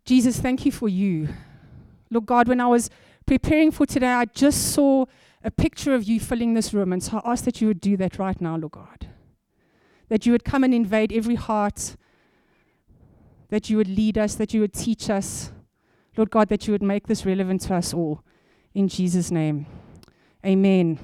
Jesus, 0.04 0.38
thank 0.38 0.64
you 0.64 0.72
for 0.72 0.88
you. 0.88 1.28
Lord 2.10 2.26
God, 2.26 2.48
when 2.48 2.60
I 2.60 2.66
was 2.66 2.90
preparing 3.26 3.70
for 3.70 3.86
today, 3.86 4.08
I 4.08 4.26
just 4.26 4.72
saw 4.72 5.06
a 5.44 5.50
picture 5.50 5.94
of 5.94 6.04
you 6.04 6.18
filling 6.18 6.54
this 6.54 6.74
room. 6.74 6.92
And 6.92 7.02
so 7.02 7.20
I 7.22 7.32
ask 7.32 7.44
that 7.44 7.60
you 7.60 7.68
would 7.68 7.80
do 7.80 7.96
that 7.98 8.18
right 8.18 8.40
now, 8.40 8.56
Lord 8.56 8.72
God. 8.72 9.06
That 10.08 10.26
you 10.26 10.32
would 10.32 10.44
come 10.44 10.64
and 10.64 10.74
invade 10.74 11.12
every 11.12 11.36
heart, 11.36 11.96
that 13.50 13.70
you 13.70 13.76
would 13.76 13.88
lead 13.88 14.18
us, 14.18 14.34
that 14.34 14.52
you 14.52 14.60
would 14.60 14.72
teach 14.72 15.08
us. 15.08 15.52
Lord 16.16 16.30
God, 16.30 16.48
that 16.48 16.66
you 16.66 16.72
would 16.72 16.82
make 16.82 17.06
this 17.06 17.26
relevant 17.26 17.60
to 17.62 17.74
us 17.74 17.92
all. 17.92 18.22
In 18.74 18.88
Jesus' 18.88 19.30
name. 19.30 19.66
Amen. 20.44 20.98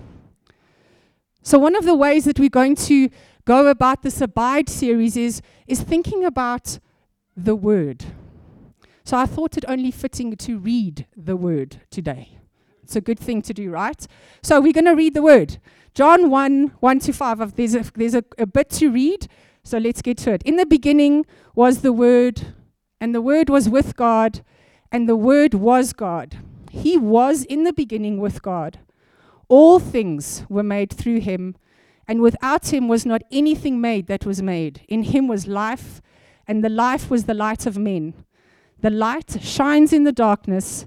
So, 1.42 1.59
one 1.59 1.76
of 1.76 1.85
the 1.85 1.94
ways 1.94 2.25
that 2.25 2.38
we're 2.38 2.49
going 2.49 2.76
to 2.76 3.09
go 3.44 3.68
about 3.68 4.02
this 4.02 4.20
Abide 4.20 4.68
series 4.68 5.16
is, 5.16 5.40
is 5.66 5.80
thinking 5.80 6.25
about 6.25 6.78
the 7.37 7.56
Word. 7.56 8.04
So 9.11 9.16
I 9.16 9.26
thought 9.26 9.56
it 9.56 9.64
only 9.66 9.90
fitting 9.90 10.37
to 10.37 10.59
read 10.59 11.06
the 11.16 11.37
word 11.37 11.80
today. 11.90 12.39
It's 12.90 12.97
a 12.97 13.00
good 13.00 13.20
thing 13.20 13.40
to 13.42 13.54
do, 13.54 13.70
right? 13.70 14.04
So 14.42 14.61
we're 14.61 14.73
going 14.73 14.87
to 14.87 14.97
read 14.97 15.14
the 15.14 15.23
word. 15.23 15.59
John 15.94 16.28
1 16.28 16.73
1 16.80 16.99
to 16.99 17.12
5. 17.12 17.54
There's, 17.54 17.76
a, 17.76 17.85
there's 17.94 18.16
a, 18.16 18.25
a 18.37 18.47
bit 18.47 18.68
to 18.70 18.90
read, 18.90 19.28
so 19.62 19.78
let's 19.78 20.02
get 20.02 20.18
to 20.18 20.32
it. 20.32 20.42
In 20.42 20.56
the 20.56 20.66
beginning 20.66 21.25
was 21.54 21.82
the 21.82 21.92
Word, 21.92 22.49
and 23.00 23.14
the 23.14 23.20
Word 23.20 23.49
was 23.49 23.68
with 23.68 23.94
God, 23.94 24.40
and 24.90 25.09
the 25.09 25.14
Word 25.14 25.54
was 25.54 25.92
God. 25.92 26.38
He 26.73 26.99
was 26.99 27.44
in 27.44 27.62
the 27.62 27.73
beginning 27.73 28.18
with 28.18 28.42
God. 28.42 28.80
All 29.47 29.78
things 29.78 30.44
were 30.49 30.64
made 30.64 30.92
through 30.92 31.20
him, 31.20 31.54
and 32.09 32.20
without 32.20 32.73
him 32.73 32.88
was 32.88 33.06
not 33.06 33.23
anything 33.30 33.80
made 33.80 34.09
that 34.09 34.26
was 34.26 34.42
made. 34.42 34.80
In 34.88 35.04
him 35.04 35.28
was 35.28 35.47
life, 35.47 36.02
and 36.49 36.64
the 36.64 36.68
life 36.68 37.09
was 37.09 37.26
the 37.26 37.35
light 37.35 37.66
of 37.66 37.78
men. 37.78 38.14
The 38.80 38.90
light 38.90 39.37
shines 39.40 39.92
in 39.92 40.02
the 40.02 40.11
darkness, 40.11 40.87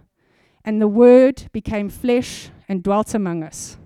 And 0.63 0.81
the 0.81 0.87
Word 0.87 1.49
became 1.51 1.89
flesh 1.89 2.49
and 2.67 2.83
dwelt 2.83 3.13
among 3.13 3.43
us. 3.43 3.77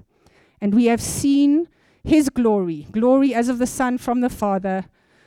And 0.59 0.73
we 0.73 0.85
have 0.85 1.01
seen 1.01 1.67
his 2.03 2.29
glory, 2.29 2.87
glory 2.91 3.33
as 3.33 3.49
of 3.49 3.57
the 3.57 3.67
Son 3.67 3.97
from 3.97 4.21
the 4.21 4.29
Father, 4.29 4.85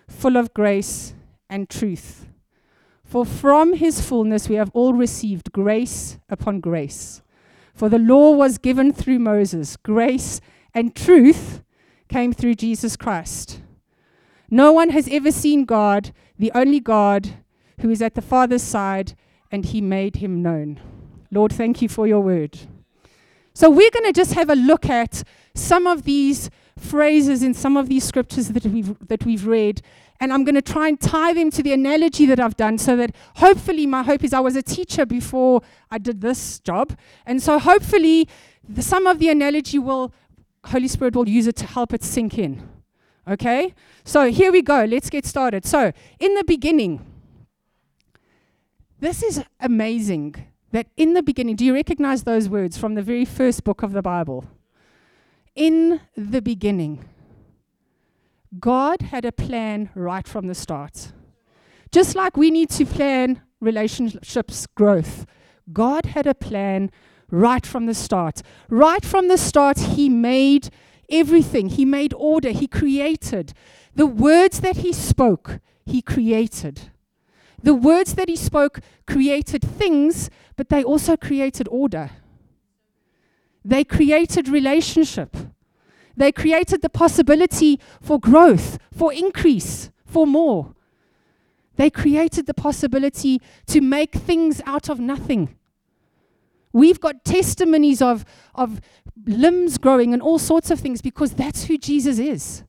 full 0.08 0.36
of 0.36 0.54
grace 0.54 1.14
and 1.50 1.68
truth. 1.68 2.26
For 3.04 3.24
from 3.24 3.74
his 3.74 4.00
fullness 4.00 4.48
we 4.48 4.56
have 4.56 4.70
all 4.74 4.92
received 4.92 5.52
grace 5.52 6.18
upon 6.28 6.60
grace. 6.60 7.22
For 7.74 7.88
the 7.88 7.98
law 7.98 8.32
was 8.32 8.58
given 8.58 8.92
through 8.92 9.18
Moses, 9.18 9.76
grace 9.76 10.40
and 10.74 10.94
truth 10.94 11.62
came 12.08 12.32
through 12.32 12.54
Jesus 12.54 12.96
Christ. 12.96 13.62
No 14.50 14.72
one 14.72 14.90
has 14.90 15.08
ever 15.10 15.30
seen 15.30 15.64
God, 15.64 16.12
the 16.38 16.52
only 16.54 16.80
God 16.80 17.36
who 17.80 17.90
is 17.90 18.02
at 18.02 18.14
the 18.14 18.22
Father's 18.22 18.62
side, 18.62 19.14
and 19.50 19.64
he 19.64 19.80
made 19.80 20.16
him 20.16 20.42
known. 20.42 20.80
Lord, 21.30 21.52
thank 21.52 21.82
you 21.82 21.88
for 21.88 22.06
your 22.06 22.20
word. 22.20 22.58
So, 23.54 23.68
we're 23.68 23.90
going 23.90 24.04
to 24.06 24.12
just 24.12 24.34
have 24.34 24.50
a 24.50 24.54
look 24.54 24.88
at 24.88 25.24
some 25.54 25.86
of 25.86 26.04
these 26.04 26.50
phrases 26.78 27.42
in 27.42 27.54
some 27.54 27.76
of 27.76 27.88
these 27.88 28.04
scriptures 28.04 28.48
that 28.48 28.64
we've, 28.64 28.96
that 29.08 29.24
we've 29.24 29.46
read. 29.46 29.82
And 30.20 30.32
I'm 30.32 30.44
going 30.44 30.54
to 30.54 30.62
try 30.62 30.88
and 30.88 31.00
tie 31.00 31.32
them 31.32 31.50
to 31.50 31.62
the 31.62 31.72
analogy 31.72 32.26
that 32.26 32.40
I've 32.40 32.56
done 32.56 32.78
so 32.78 32.96
that 32.96 33.14
hopefully, 33.36 33.86
my 33.86 34.02
hope 34.02 34.24
is 34.24 34.32
I 34.32 34.40
was 34.40 34.56
a 34.56 34.62
teacher 34.62 35.04
before 35.06 35.62
I 35.90 35.98
did 35.98 36.20
this 36.20 36.60
job. 36.60 36.96
And 37.26 37.42
so, 37.42 37.58
hopefully, 37.58 38.28
the, 38.68 38.82
some 38.82 39.06
of 39.06 39.18
the 39.18 39.28
analogy 39.28 39.78
will, 39.78 40.12
Holy 40.64 40.88
Spirit 40.88 41.14
will 41.14 41.28
use 41.28 41.46
it 41.46 41.56
to 41.56 41.66
help 41.66 41.92
it 41.92 42.02
sink 42.02 42.38
in. 42.38 42.68
Okay? 43.26 43.74
So, 44.04 44.30
here 44.30 44.50
we 44.52 44.62
go. 44.62 44.84
Let's 44.84 45.10
get 45.10 45.26
started. 45.26 45.64
So, 45.64 45.92
in 46.18 46.34
the 46.34 46.44
beginning, 46.44 47.04
this 49.00 49.22
is 49.22 49.42
amazing 49.60 50.34
that 50.72 50.88
in 50.96 51.14
the 51.14 51.22
beginning, 51.22 51.56
do 51.56 51.64
you 51.64 51.74
recognize 51.74 52.24
those 52.24 52.48
words 52.48 52.76
from 52.76 52.94
the 52.94 53.02
very 53.02 53.24
first 53.24 53.64
book 53.64 53.82
of 53.82 53.92
the 53.92 54.02
Bible? 54.02 54.44
In 55.54 56.00
the 56.16 56.42
beginning, 56.42 57.04
God 58.58 59.02
had 59.02 59.24
a 59.24 59.32
plan 59.32 59.90
right 59.94 60.26
from 60.26 60.46
the 60.46 60.54
start. 60.54 61.12
Just 61.90 62.14
like 62.14 62.36
we 62.36 62.50
need 62.50 62.70
to 62.70 62.84
plan 62.84 63.42
relationships 63.60 64.66
growth, 64.66 65.26
God 65.72 66.06
had 66.06 66.26
a 66.26 66.34
plan 66.34 66.90
right 67.30 67.64
from 67.64 67.86
the 67.86 67.94
start. 67.94 68.42
Right 68.68 69.04
from 69.04 69.28
the 69.28 69.38
start, 69.38 69.78
He 69.78 70.08
made 70.08 70.70
everything, 71.10 71.70
He 71.70 71.84
made 71.84 72.14
order, 72.14 72.50
He 72.50 72.66
created. 72.66 73.52
The 73.94 74.06
words 74.06 74.60
that 74.60 74.78
He 74.78 74.92
spoke, 74.92 75.60
He 75.84 76.02
created. 76.02 76.90
The 77.62 77.74
words 77.74 78.14
that 78.14 78.28
he 78.28 78.36
spoke 78.36 78.80
created 79.06 79.62
things, 79.62 80.30
but 80.56 80.68
they 80.68 80.84
also 80.84 81.16
created 81.16 81.68
order. 81.68 82.10
They 83.64 83.84
created 83.84 84.48
relationship. 84.48 85.36
They 86.16 86.32
created 86.32 86.82
the 86.82 86.88
possibility 86.88 87.80
for 88.00 88.18
growth, 88.18 88.78
for 88.92 89.12
increase, 89.12 89.90
for 90.04 90.26
more. 90.26 90.74
They 91.76 91.90
created 91.90 92.46
the 92.46 92.54
possibility 92.54 93.40
to 93.66 93.80
make 93.80 94.14
things 94.14 94.60
out 94.66 94.88
of 94.88 94.98
nothing. 94.98 95.54
We've 96.72 97.00
got 97.00 97.24
testimonies 97.24 98.02
of, 98.02 98.24
of 98.54 98.80
limbs 99.26 99.78
growing 99.78 100.12
and 100.12 100.20
all 100.20 100.38
sorts 100.38 100.70
of 100.70 100.80
things 100.80 101.00
because 101.00 101.34
that's 101.34 101.64
who 101.64 101.78
Jesus 101.78 102.18
is. 102.18 102.64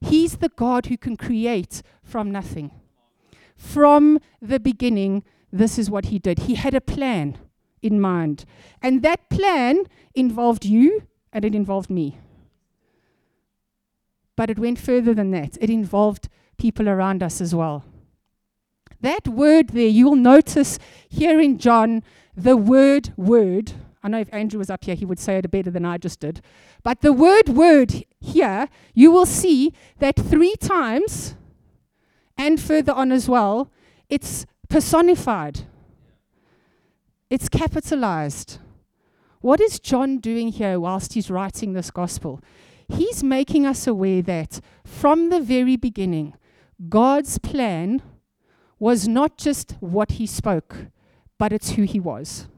He's 0.00 0.36
the 0.36 0.48
God 0.48 0.86
who 0.86 0.96
can 0.96 1.16
create 1.16 1.82
from 2.02 2.30
nothing. 2.30 2.70
From 3.60 4.18
the 4.40 4.58
beginning, 4.58 5.22
this 5.52 5.78
is 5.78 5.90
what 5.90 6.06
he 6.06 6.18
did. 6.18 6.40
He 6.40 6.54
had 6.54 6.74
a 6.74 6.80
plan 6.80 7.36
in 7.82 8.00
mind. 8.00 8.46
And 8.82 9.02
that 9.02 9.28
plan 9.28 9.84
involved 10.14 10.64
you 10.64 11.02
and 11.30 11.44
it 11.44 11.54
involved 11.54 11.90
me. 11.90 12.18
But 14.34 14.48
it 14.48 14.58
went 14.58 14.78
further 14.78 15.12
than 15.12 15.30
that, 15.32 15.58
it 15.60 15.68
involved 15.68 16.30
people 16.56 16.88
around 16.88 17.22
us 17.22 17.42
as 17.42 17.54
well. 17.54 17.84
That 19.02 19.28
word 19.28 19.68
there, 19.68 19.88
you'll 19.88 20.16
notice 20.16 20.78
here 21.10 21.38
in 21.38 21.58
John, 21.58 22.02
the 22.34 22.56
word 22.56 23.12
word. 23.18 23.72
I 24.02 24.08
know 24.08 24.20
if 24.20 24.32
Andrew 24.32 24.58
was 24.58 24.70
up 24.70 24.84
here, 24.84 24.94
he 24.94 25.04
would 25.04 25.18
say 25.18 25.36
it 25.36 25.50
better 25.50 25.70
than 25.70 25.84
I 25.84 25.98
just 25.98 26.20
did. 26.20 26.40
But 26.82 27.02
the 27.02 27.12
word 27.12 27.50
word 27.50 28.04
here, 28.20 28.68
you 28.94 29.10
will 29.10 29.26
see 29.26 29.74
that 29.98 30.16
three 30.16 30.56
times 30.56 31.34
and 32.40 32.58
further 32.58 32.92
on 32.92 33.12
as 33.12 33.28
well, 33.28 33.70
it's 34.08 34.46
personified, 34.70 35.60
it's 37.28 37.50
capitalized. 37.50 38.58
What 39.42 39.60
is 39.60 39.78
John 39.78 40.18
doing 40.18 40.48
here 40.48 40.80
whilst 40.80 41.12
he's 41.12 41.30
writing 41.30 41.74
this 41.74 41.90
gospel? 41.90 42.40
He's 42.88 43.22
making 43.22 43.66
us 43.66 43.86
aware 43.86 44.22
that 44.22 44.60
from 44.84 45.28
the 45.28 45.40
very 45.40 45.76
beginning, 45.76 46.32
God's 46.88 47.36
plan 47.36 48.00
was 48.78 49.06
not 49.06 49.36
just 49.36 49.76
what 49.80 50.12
he 50.12 50.26
spoke, 50.26 50.86
but 51.38 51.52
it's 51.52 51.72
who 51.72 51.82
he 51.82 52.00
was. 52.00 52.48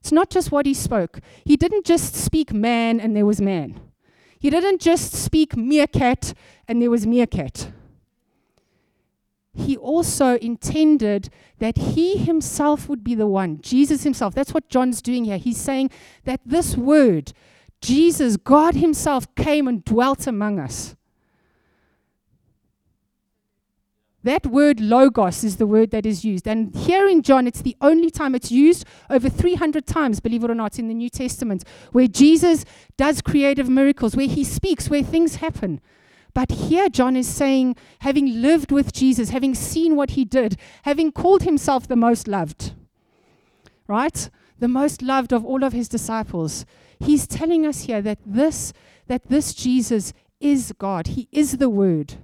It's 0.00 0.10
not 0.10 0.28
just 0.28 0.50
what 0.50 0.66
he 0.66 0.74
spoke. 0.74 1.20
He 1.44 1.56
didn't 1.56 1.86
just 1.86 2.16
speak 2.16 2.52
man 2.52 2.98
and 2.98 3.14
there 3.16 3.26
was 3.26 3.40
man. 3.40 3.80
He 4.40 4.50
didn't 4.50 4.80
just 4.80 5.12
speak 5.12 5.56
meerkat 5.56 6.34
and 6.66 6.82
there 6.82 6.90
was 6.90 7.06
meerkat 7.06 7.70
he 9.56 9.76
also 9.76 10.36
intended 10.36 11.28
that 11.58 11.78
he 11.78 12.18
himself 12.18 12.88
would 12.88 13.02
be 13.02 13.14
the 13.14 13.26
one, 13.26 13.60
Jesus 13.60 14.02
himself. 14.02 14.34
That's 14.34 14.52
what 14.52 14.68
John's 14.68 15.00
doing 15.00 15.24
here. 15.24 15.38
He's 15.38 15.58
saying 15.58 15.90
that 16.24 16.40
this 16.44 16.76
word, 16.76 17.32
Jesus, 17.80 18.36
God 18.36 18.74
himself, 18.74 19.32
came 19.34 19.66
and 19.66 19.84
dwelt 19.84 20.26
among 20.26 20.58
us. 20.58 20.94
That 24.26 24.44
word 24.44 24.80
logos 24.80 25.44
is 25.44 25.56
the 25.56 25.68
word 25.68 25.92
that 25.92 26.04
is 26.04 26.24
used. 26.24 26.48
And 26.48 26.74
here 26.74 27.08
in 27.08 27.22
John, 27.22 27.46
it's 27.46 27.62
the 27.62 27.76
only 27.80 28.10
time 28.10 28.34
it's 28.34 28.50
used 28.50 28.84
over 29.08 29.28
300 29.28 29.86
times, 29.86 30.18
believe 30.18 30.42
it 30.42 30.50
or 30.50 30.54
not, 30.54 30.80
in 30.80 30.88
the 30.88 30.94
New 30.94 31.08
Testament, 31.08 31.62
where 31.92 32.08
Jesus 32.08 32.64
does 32.96 33.22
creative 33.22 33.68
miracles, 33.68 34.16
where 34.16 34.26
he 34.26 34.42
speaks, 34.42 34.90
where 34.90 35.04
things 35.04 35.36
happen. 35.36 35.80
But 36.36 36.50
here, 36.50 36.90
John 36.90 37.16
is 37.16 37.26
saying, 37.26 37.76
having 38.00 38.42
lived 38.42 38.70
with 38.70 38.92
Jesus, 38.92 39.30
having 39.30 39.54
seen 39.54 39.96
what 39.96 40.10
he 40.10 40.26
did, 40.26 40.58
having 40.82 41.10
called 41.10 41.44
himself 41.44 41.88
the 41.88 41.96
most 41.96 42.28
loved, 42.28 42.74
right? 43.86 44.28
The 44.58 44.68
most 44.68 45.00
loved 45.00 45.32
of 45.32 45.46
all 45.46 45.64
of 45.64 45.72
his 45.72 45.88
disciples. 45.88 46.66
He's 47.00 47.26
telling 47.26 47.64
us 47.64 47.84
here 47.84 48.02
that 48.02 48.18
this, 48.26 48.74
that 49.06 49.30
this 49.30 49.54
Jesus 49.54 50.12
is 50.38 50.74
God. 50.76 51.06
He 51.06 51.26
is 51.32 51.56
the 51.56 51.70
Word. 51.70 52.16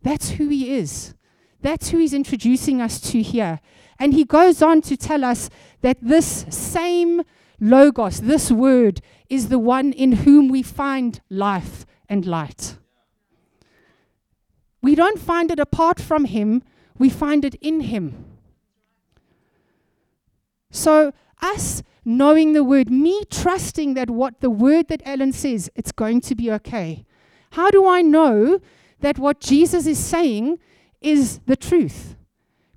That's 0.00 0.30
who 0.30 0.48
he 0.48 0.74
is. 0.74 1.14
That's 1.60 1.90
who 1.90 1.98
he's 1.98 2.14
introducing 2.14 2.80
us 2.80 2.98
to 3.12 3.20
here. 3.20 3.60
And 3.98 4.14
he 4.14 4.24
goes 4.24 4.62
on 4.62 4.80
to 4.80 4.96
tell 4.96 5.24
us 5.24 5.50
that 5.82 5.98
this 6.00 6.46
same 6.48 7.20
Logos, 7.60 8.22
this 8.22 8.50
Word, 8.50 9.02
is 9.28 9.50
the 9.50 9.58
one 9.58 9.92
in 9.92 10.12
whom 10.12 10.48
we 10.48 10.62
find 10.62 11.20
life 11.28 11.84
and 12.08 12.24
light. 12.24 12.78
We 14.84 14.94
don't 14.94 15.18
find 15.18 15.50
it 15.50 15.58
apart 15.58 15.98
from 15.98 16.26
Him, 16.26 16.62
we 16.98 17.08
find 17.08 17.42
it 17.42 17.54
in 17.62 17.80
Him. 17.80 18.26
So, 20.70 21.14
us 21.40 21.82
knowing 22.04 22.52
the 22.52 22.62
word, 22.62 22.90
me 22.90 23.24
trusting 23.30 23.94
that 23.94 24.10
what 24.10 24.42
the 24.42 24.50
word 24.50 24.88
that 24.88 25.00
Alan 25.06 25.32
says, 25.32 25.70
it's 25.74 25.90
going 25.90 26.20
to 26.20 26.34
be 26.34 26.52
okay. 26.52 27.06
How 27.52 27.70
do 27.70 27.88
I 27.88 28.02
know 28.02 28.60
that 29.00 29.18
what 29.18 29.40
Jesus 29.40 29.86
is 29.86 29.98
saying 29.98 30.58
is 31.00 31.38
the 31.46 31.56
truth? 31.56 32.14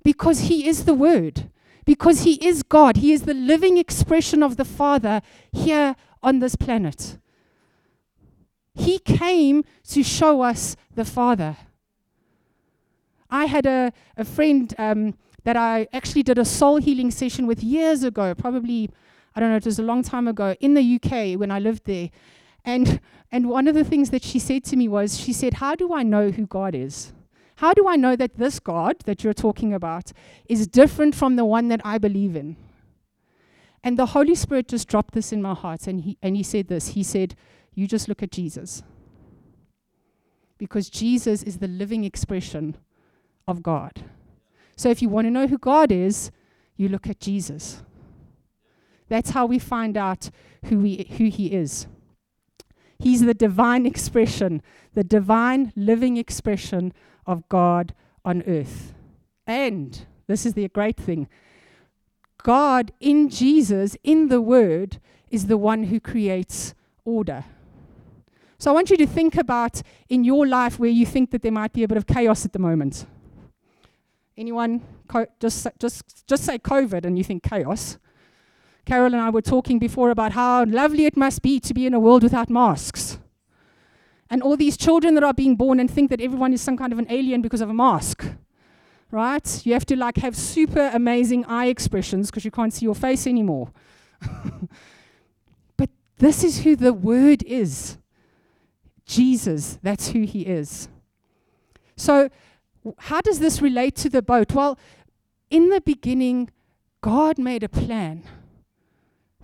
Because 0.02 0.48
he 0.48 0.66
is 0.66 0.86
the 0.86 0.94
word. 0.94 1.50
Because 1.84 2.22
he 2.22 2.42
is 2.42 2.62
God. 2.62 2.96
He 2.96 3.12
is 3.12 3.24
the 3.24 3.34
living 3.34 3.76
expression 3.76 4.42
of 4.42 4.56
the 4.56 4.64
Father 4.64 5.20
here 5.52 5.94
on 6.22 6.38
this 6.38 6.56
planet. 6.56 7.18
He 8.74 8.98
came 8.98 9.62
to 9.90 10.02
show 10.02 10.40
us 10.40 10.74
the 10.94 11.04
Father. 11.04 11.58
I 13.30 13.46
had 13.46 13.66
a, 13.66 13.92
a 14.16 14.24
friend 14.24 14.74
um, 14.78 15.14
that 15.44 15.56
I 15.56 15.86
actually 15.92 16.22
did 16.22 16.38
a 16.38 16.44
soul 16.44 16.76
healing 16.76 17.10
session 17.10 17.46
with 17.46 17.62
years 17.62 18.02
ago, 18.02 18.34
probably, 18.34 18.90
I 19.34 19.40
don't 19.40 19.50
know, 19.50 19.56
it 19.56 19.64
was 19.64 19.78
a 19.78 19.82
long 19.82 20.02
time 20.02 20.28
ago, 20.28 20.54
in 20.60 20.74
the 20.74 21.00
UK 21.00 21.38
when 21.38 21.50
I 21.50 21.58
lived 21.58 21.84
there. 21.84 22.10
And, 22.64 23.00
and 23.30 23.48
one 23.48 23.68
of 23.68 23.74
the 23.74 23.84
things 23.84 24.10
that 24.10 24.22
she 24.22 24.38
said 24.38 24.64
to 24.64 24.76
me 24.76 24.88
was, 24.88 25.18
she 25.18 25.32
said, 25.32 25.54
How 25.54 25.74
do 25.74 25.94
I 25.94 26.02
know 26.02 26.30
who 26.30 26.46
God 26.46 26.74
is? 26.74 27.12
How 27.56 27.72
do 27.72 27.88
I 27.88 27.96
know 27.96 28.14
that 28.14 28.36
this 28.36 28.60
God 28.60 29.00
that 29.06 29.24
you're 29.24 29.34
talking 29.34 29.74
about 29.74 30.12
is 30.48 30.66
different 30.66 31.14
from 31.14 31.36
the 31.36 31.44
one 31.44 31.68
that 31.68 31.80
I 31.84 31.98
believe 31.98 32.36
in? 32.36 32.56
And 33.82 33.98
the 33.98 34.06
Holy 34.06 34.34
Spirit 34.34 34.68
just 34.68 34.88
dropped 34.88 35.14
this 35.14 35.32
in 35.32 35.40
my 35.40 35.54
heart, 35.54 35.86
and 35.86 36.02
he, 36.02 36.18
and 36.22 36.36
he 36.36 36.42
said 36.42 36.68
this 36.68 36.88
He 36.88 37.02
said, 37.02 37.34
You 37.74 37.86
just 37.86 38.08
look 38.08 38.22
at 38.22 38.32
Jesus. 38.32 38.82
Because 40.56 40.90
Jesus 40.90 41.42
is 41.42 41.58
the 41.58 41.68
living 41.68 42.04
expression 42.04 42.76
of 43.48 43.62
God. 43.62 44.04
So 44.76 44.90
if 44.90 45.02
you 45.02 45.08
want 45.08 45.26
to 45.26 45.30
know 45.32 45.48
who 45.48 45.58
God 45.58 45.90
is, 45.90 46.30
you 46.76 46.88
look 46.88 47.08
at 47.08 47.18
Jesus. 47.18 47.82
That's 49.08 49.30
how 49.30 49.46
we 49.46 49.58
find 49.58 49.96
out 49.96 50.30
who, 50.66 50.78
we, 50.78 51.08
who 51.16 51.24
He 51.24 51.46
is. 51.48 51.88
He's 53.00 53.22
the 53.22 53.34
divine 53.34 53.86
expression, 53.86 54.62
the 54.94 55.02
divine 55.02 55.72
living 55.74 56.16
expression 56.16 56.92
of 57.26 57.48
God 57.48 57.94
on 58.24 58.42
earth. 58.46 58.94
And 59.46 60.06
this 60.26 60.44
is 60.44 60.54
the 60.54 60.68
great 60.68 60.96
thing 60.96 61.28
God 62.44 62.92
in 63.00 63.28
Jesus, 63.28 63.96
in 64.04 64.28
the 64.28 64.40
Word, 64.40 65.00
is 65.30 65.46
the 65.46 65.58
one 65.58 65.84
who 65.84 65.98
creates 65.98 66.74
order. 67.04 67.44
So 68.58 68.70
I 68.70 68.74
want 68.74 68.90
you 68.90 68.96
to 68.96 69.06
think 69.06 69.36
about 69.36 69.82
in 70.08 70.24
your 70.24 70.46
life 70.46 70.78
where 70.78 70.90
you 70.90 71.06
think 71.06 71.30
that 71.30 71.42
there 71.42 71.52
might 71.52 71.72
be 71.72 71.84
a 71.84 71.88
bit 71.88 71.96
of 71.96 72.06
chaos 72.06 72.44
at 72.44 72.52
the 72.52 72.58
moment. 72.58 73.06
Anyone? 74.38 74.82
Co- 75.08 75.26
just, 75.40 75.66
just, 75.80 76.26
just 76.28 76.44
say 76.44 76.58
COVID 76.58 77.04
and 77.04 77.18
you 77.18 77.24
think 77.24 77.42
chaos. 77.42 77.98
Carol 78.86 79.12
and 79.12 79.16
I 79.16 79.30
were 79.30 79.42
talking 79.42 79.78
before 79.78 80.10
about 80.10 80.32
how 80.32 80.64
lovely 80.64 81.04
it 81.04 81.16
must 81.16 81.42
be 81.42 81.58
to 81.60 81.74
be 81.74 81.86
in 81.86 81.92
a 81.92 82.00
world 82.00 82.22
without 82.22 82.48
masks. 82.48 83.18
And 84.30 84.42
all 84.42 84.56
these 84.56 84.76
children 84.76 85.14
that 85.14 85.24
are 85.24 85.34
being 85.34 85.56
born 85.56 85.80
and 85.80 85.90
think 85.90 86.08
that 86.10 86.20
everyone 86.20 86.52
is 86.52 86.60
some 86.60 86.76
kind 86.76 86.92
of 86.92 86.98
an 86.98 87.06
alien 87.10 87.42
because 87.42 87.60
of 87.60 87.68
a 87.68 87.74
mask. 87.74 88.24
Right? 89.10 89.66
You 89.66 89.72
have 89.72 89.86
to 89.86 89.96
like 89.96 90.18
have 90.18 90.36
super 90.36 90.90
amazing 90.94 91.44
eye 91.46 91.66
expressions 91.66 92.30
because 92.30 92.44
you 92.44 92.50
can't 92.50 92.72
see 92.72 92.84
your 92.84 92.94
face 92.94 93.26
anymore. 93.26 93.72
but 95.76 95.90
this 96.18 96.44
is 96.44 96.62
who 96.62 96.76
the 96.76 96.92
word 96.92 97.42
is. 97.42 97.98
Jesus, 99.04 99.78
that's 99.82 100.10
who 100.10 100.22
he 100.22 100.42
is. 100.42 100.88
So 101.96 102.30
how 102.98 103.20
does 103.20 103.40
this 103.40 103.60
relate 103.60 103.96
to 103.96 104.08
the 104.08 104.22
boat? 104.22 104.52
Well, 104.52 104.78
in 105.50 105.68
the 105.70 105.80
beginning, 105.80 106.50
God 107.00 107.38
made 107.38 107.62
a 107.62 107.68
plan 107.68 108.24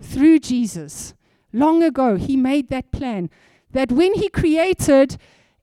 through 0.01 0.39
Jesus. 0.39 1.13
Long 1.53 1.83
ago, 1.83 2.15
He 2.15 2.35
made 2.35 2.69
that 2.69 2.91
plan 2.91 3.29
that 3.71 3.91
when 3.91 4.13
He 4.15 4.29
created, 4.29 5.17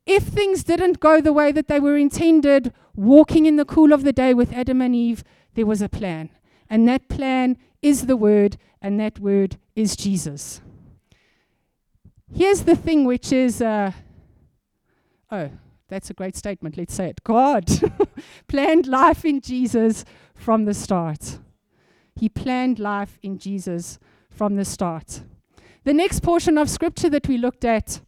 if 0.07 0.25
things 0.25 0.65
didn't 0.65 1.01
go 1.01 1.21
the 1.21 1.33
way 1.33 1.53
that 1.53 1.69
they 1.69 1.81
were 1.81 1.97
intended, 1.97 2.73
walking 2.95 3.47
in 3.47 3.57
the 3.57 3.65
cool 3.65 3.93
of 3.93 4.05
the 4.05 4.13
day 4.13 4.35
with 4.35 4.53
Adam 4.53 4.81
and 4.81 4.95
Eve, 4.95 5.23
there 5.55 5.67
was 5.67 5.83
a 5.83 5.89
plan. 5.89 6.31
And 6.69 6.89
that 6.89 7.09
plan 7.09 7.57
is 7.83 8.07
the 8.07 8.17
Word, 8.17 8.57
and 8.81 8.99
that 8.99 9.19
Word 9.19 9.59
is 9.77 9.97
Jesus. 9.97 10.61
Here's 12.35 12.63
the 12.63 12.77
thing, 12.77 13.05
which 13.05 13.33
is, 13.33 13.61
uh, 13.61 13.93
oh, 15.31 15.51
that's 15.93 16.09
a 16.09 16.15
great 16.15 16.35
statement. 16.35 16.79
Let's 16.79 16.95
say 16.95 17.11
it. 17.11 17.23
God 17.23 17.69
planned 18.49 18.87
life 18.87 19.27
in 19.27 19.43
Jesus 19.43 20.07
from 20.35 20.65
the 20.65 20.73
start. 20.73 21.39
He 22.17 22.31
planned 22.31 22.79
life 22.79 23.19
in 23.23 23.39
Jesus 23.39 23.99
from 24.31 24.57
the 24.57 24.65
start. 24.65 25.21
The 25.85 25.93
next 25.93 26.21
portion 26.21 26.57
of 26.57 26.71
scripture 26.71 27.11
that 27.11 27.29
we 27.29 27.37
looked 27.37 27.67
at, 27.67 28.01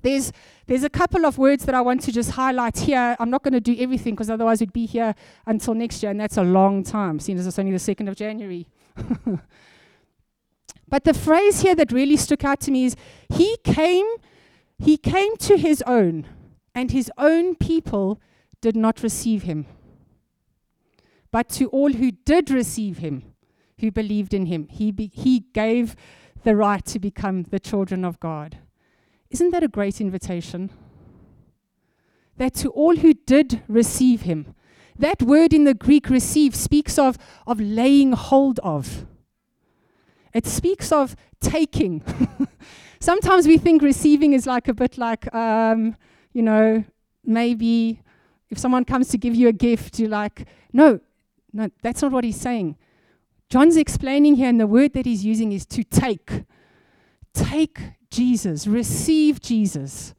there's, 0.00 0.32
there's 0.66 0.84
a 0.84 0.88
couple 0.90 1.26
of 1.26 1.36
words 1.36 1.66
that 1.66 1.74
I 1.74 1.82
want 1.82 2.00
to 2.04 2.12
just 2.12 2.30
highlight 2.30 2.78
here. 2.78 3.14
I'm 3.20 3.28
not 3.28 3.42
going 3.42 3.52
to 3.52 3.60
do 3.60 3.76
everything 3.78 4.14
because 4.14 4.30
otherwise 4.30 4.60
we'd 4.60 4.72
be 4.72 4.86
here 4.86 5.14
until 5.44 5.74
next 5.74 6.02
year, 6.02 6.10
and 6.10 6.20
that's 6.20 6.38
a 6.38 6.42
long 6.42 6.82
time, 6.82 7.20
seeing 7.20 7.38
as 7.38 7.46
it's 7.46 7.58
only 7.58 7.72
the 7.72 7.78
2nd 7.78 8.08
of 8.08 8.16
January. 8.16 8.68
but 10.88 11.04
the 11.04 11.12
phrase 11.12 11.60
here 11.60 11.74
that 11.74 11.92
really 11.92 12.16
stuck 12.16 12.42
out 12.44 12.60
to 12.60 12.70
me 12.70 12.86
is 12.86 12.96
He 13.34 13.58
came, 13.64 14.06
He 14.78 14.96
came 14.96 15.36
to 15.36 15.58
His 15.58 15.82
own 15.82 16.26
and 16.74 16.90
his 16.90 17.10
own 17.18 17.54
people 17.54 18.20
did 18.60 18.76
not 18.76 19.02
receive 19.02 19.42
him. 19.42 19.66
But 21.30 21.48
to 21.50 21.66
all 21.68 21.92
who 21.92 22.12
did 22.12 22.50
receive 22.50 22.98
him, 22.98 23.34
who 23.80 23.90
believed 23.90 24.34
in 24.34 24.46
him, 24.46 24.68
he, 24.68 24.92
be, 24.92 25.10
he 25.12 25.40
gave 25.52 25.96
the 26.44 26.54
right 26.56 26.84
to 26.86 26.98
become 26.98 27.44
the 27.44 27.60
children 27.60 28.04
of 28.04 28.20
God. 28.20 28.58
Isn't 29.30 29.50
that 29.50 29.62
a 29.62 29.68
great 29.68 30.00
invitation? 30.00 30.70
That 32.36 32.54
to 32.56 32.70
all 32.70 32.96
who 32.96 33.14
did 33.14 33.62
receive 33.66 34.22
him, 34.22 34.54
that 34.98 35.22
word 35.22 35.52
in 35.52 35.64
the 35.64 35.74
Greek 35.74 36.10
receive 36.10 36.54
speaks 36.54 36.98
of, 36.98 37.16
of 37.46 37.60
laying 37.60 38.12
hold 38.12 38.60
of. 38.60 39.06
It 40.34 40.46
speaks 40.46 40.92
of 40.92 41.16
taking. 41.40 42.02
Sometimes 43.00 43.46
we 43.46 43.58
think 43.58 43.82
receiving 43.82 44.32
is 44.32 44.46
like 44.46 44.68
a 44.68 44.74
bit 44.74 44.96
like, 44.96 45.32
um, 45.34 45.96
you 46.32 46.42
know, 46.42 46.84
maybe 47.24 48.00
if 48.50 48.58
someone 48.58 48.84
comes 48.84 49.08
to 49.08 49.18
give 49.18 49.34
you 49.34 49.48
a 49.48 49.52
gift, 49.52 49.98
you're 49.98 50.08
like, 50.08 50.46
no, 50.72 51.00
no, 51.52 51.70
that's 51.82 52.02
not 52.02 52.12
what 52.12 52.24
he's 52.24 52.40
saying. 52.40 52.76
John's 53.48 53.76
explaining 53.76 54.36
here, 54.36 54.48
and 54.48 54.58
the 54.58 54.66
word 54.66 54.94
that 54.94 55.04
he's 55.04 55.24
using 55.24 55.52
is 55.52 55.66
to 55.66 55.84
take. 55.84 56.44
Take 57.34 57.80
Jesus, 58.10 58.66
receive 58.66 59.40
Jesus, 59.40 60.14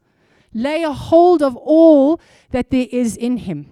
lay 0.52 0.82
a 0.82 0.92
hold 0.92 1.42
of 1.42 1.56
all 1.56 2.20
that 2.50 2.70
there 2.70 2.86
is 2.90 3.16
in 3.16 3.38
him. 3.38 3.70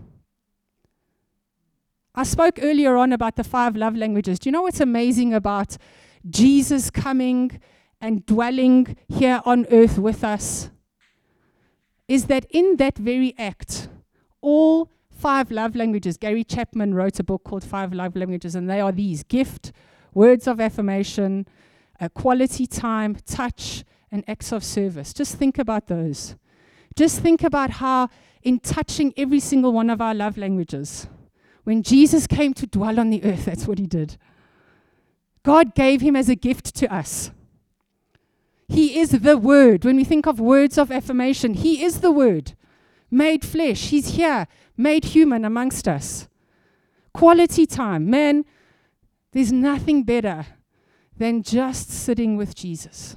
I 2.14 2.24
spoke 2.24 2.58
earlier 2.60 2.96
on 2.96 3.12
about 3.12 3.36
the 3.36 3.44
five 3.44 3.74
love 3.76 3.96
languages. 3.96 4.38
Do 4.38 4.48
you 4.48 4.52
know 4.52 4.62
what's 4.62 4.80
amazing 4.80 5.32
about 5.32 5.76
Jesus 6.28 6.90
coming 6.90 7.60
and 8.00 8.26
dwelling 8.26 8.96
here 9.08 9.40
on 9.44 9.66
earth 9.70 9.98
with 9.98 10.22
us? 10.22 10.70
Is 12.12 12.26
that 12.26 12.44
in 12.50 12.76
that 12.76 12.98
very 12.98 13.34
act, 13.38 13.88
all 14.42 14.90
five 15.10 15.50
love 15.50 15.74
languages, 15.74 16.18
Gary 16.18 16.44
Chapman 16.44 16.92
wrote 16.92 17.18
a 17.18 17.24
book 17.24 17.42
called 17.42 17.64
Five 17.64 17.94
Love 17.94 18.14
Languages, 18.14 18.54
and 18.54 18.68
they 18.68 18.82
are 18.82 18.92
these 18.92 19.22
gift, 19.22 19.72
words 20.12 20.46
of 20.46 20.60
affirmation, 20.60 21.46
a 22.00 22.10
quality 22.10 22.66
time, 22.66 23.16
touch, 23.24 23.82
and 24.10 24.24
acts 24.28 24.52
of 24.52 24.62
service. 24.62 25.14
Just 25.14 25.36
think 25.36 25.58
about 25.58 25.86
those. 25.86 26.36
Just 26.94 27.20
think 27.20 27.42
about 27.42 27.70
how, 27.70 28.10
in 28.42 28.60
touching 28.60 29.14
every 29.16 29.40
single 29.40 29.72
one 29.72 29.88
of 29.88 30.02
our 30.02 30.12
love 30.14 30.36
languages, 30.36 31.06
when 31.64 31.82
Jesus 31.82 32.26
came 32.26 32.52
to 32.52 32.66
dwell 32.66 33.00
on 33.00 33.08
the 33.08 33.24
earth, 33.24 33.46
that's 33.46 33.66
what 33.66 33.78
he 33.78 33.86
did. 33.86 34.18
God 35.42 35.74
gave 35.74 36.02
him 36.02 36.14
as 36.14 36.28
a 36.28 36.36
gift 36.36 36.74
to 36.76 36.94
us. 36.94 37.30
He 38.72 38.98
is 38.98 39.10
the 39.10 39.36
Word. 39.36 39.84
When 39.84 39.96
we 39.96 40.04
think 40.04 40.26
of 40.26 40.40
words 40.40 40.78
of 40.78 40.90
affirmation, 40.90 41.54
He 41.54 41.84
is 41.84 42.00
the 42.00 42.10
Word 42.10 42.54
made 43.12 43.44
flesh. 43.44 43.88
He's 43.88 44.16
here, 44.16 44.48
made 44.76 45.04
human 45.04 45.44
amongst 45.44 45.86
us. 45.86 46.28
Quality 47.12 47.66
time. 47.66 48.08
Man, 48.08 48.44
there's 49.32 49.52
nothing 49.52 50.02
better 50.02 50.46
than 51.16 51.42
just 51.42 51.90
sitting 51.90 52.36
with 52.36 52.54
Jesus. 52.54 53.16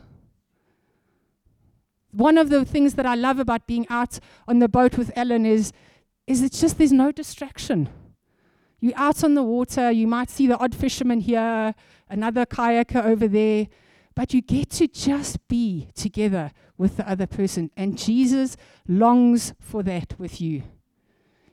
One 2.12 2.38
of 2.38 2.50
the 2.50 2.66
things 2.66 2.96
that 2.96 3.06
I 3.06 3.16
love 3.16 3.40
about 3.40 3.68
being 3.68 3.88
out 3.90 4.20
on 4.48 4.60
the 4.60 4.70
boat 4.70 4.98
with 4.98 5.18
Alan 5.18 5.46
is, 5.46 5.72
is 6.28 6.42
it's 6.42 6.60
just 6.60 6.78
there's 6.78 6.92
no 6.92 7.12
distraction. 7.12 7.90
You're 8.82 8.98
out 8.98 9.24
on 9.24 9.34
the 9.34 9.44
water, 9.44 9.92
you 9.92 10.08
might 10.08 10.30
see 10.30 10.46
the 10.48 10.58
odd 10.58 10.76
fisherman 10.76 11.22
here, 11.22 11.74
another 12.10 12.46
kayaker 12.46 13.04
over 13.04 13.28
there, 13.28 13.68
but 14.16 14.34
you 14.34 14.42
get 14.42 14.70
to 14.72 14.88
just 14.88 15.46
be 15.48 15.90
together 15.94 16.52
with 16.78 16.98
the 16.98 17.10
other 17.10 17.28
person. 17.28 17.70
And 17.76 17.98
Jesus 17.98 18.56
longs 18.88 19.54
for 19.60 19.84
that 19.84 20.18
with 20.18 20.40
you. 20.40 20.64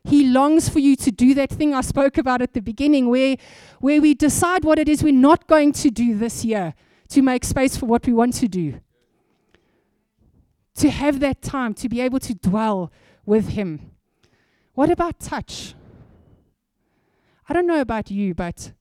He 0.04 0.26
longs 0.28 0.68
for 0.68 0.78
you 0.78 0.96
to 0.96 1.10
do 1.10 1.34
that 1.34 1.50
thing 1.50 1.74
I 1.74 1.80
spoke 1.80 2.18
about 2.18 2.42
at 2.42 2.54
the 2.54 2.60
beginning, 2.62 3.08
where, 3.08 3.36
where 3.80 4.00
we 4.00 4.14
decide 4.14 4.64
what 4.64 4.78
it 4.78 4.88
is 4.88 5.02
we're 5.02 5.12
not 5.12 5.46
going 5.46 5.72
to 5.74 5.90
do 5.90 6.16
this 6.16 6.44
year 6.44 6.74
to 7.10 7.22
make 7.22 7.44
space 7.44 7.76
for 7.76 7.86
what 7.86 8.06
we 8.06 8.12
want 8.12 8.34
to 8.34 8.48
do. 8.48 8.80
To 10.76 10.90
have 10.90 11.20
that 11.20 11.42
time, 11.42 11.74
to 11.74 11.88
be 11.88 12.00
able 12.00 12.18
to 12.20 12.34
dwell 12.34 12.90
with 13.24 13.50
Him. 13.50 13.92
What 14.74 14.90
about 14.90 15.20
touch? 15.20 15.74
I 17.48 17.52
don't 17.52 17.66
know 17.66 17.80
about 17.80 18.10
you, 18.10 18.34
but 18.34 18.72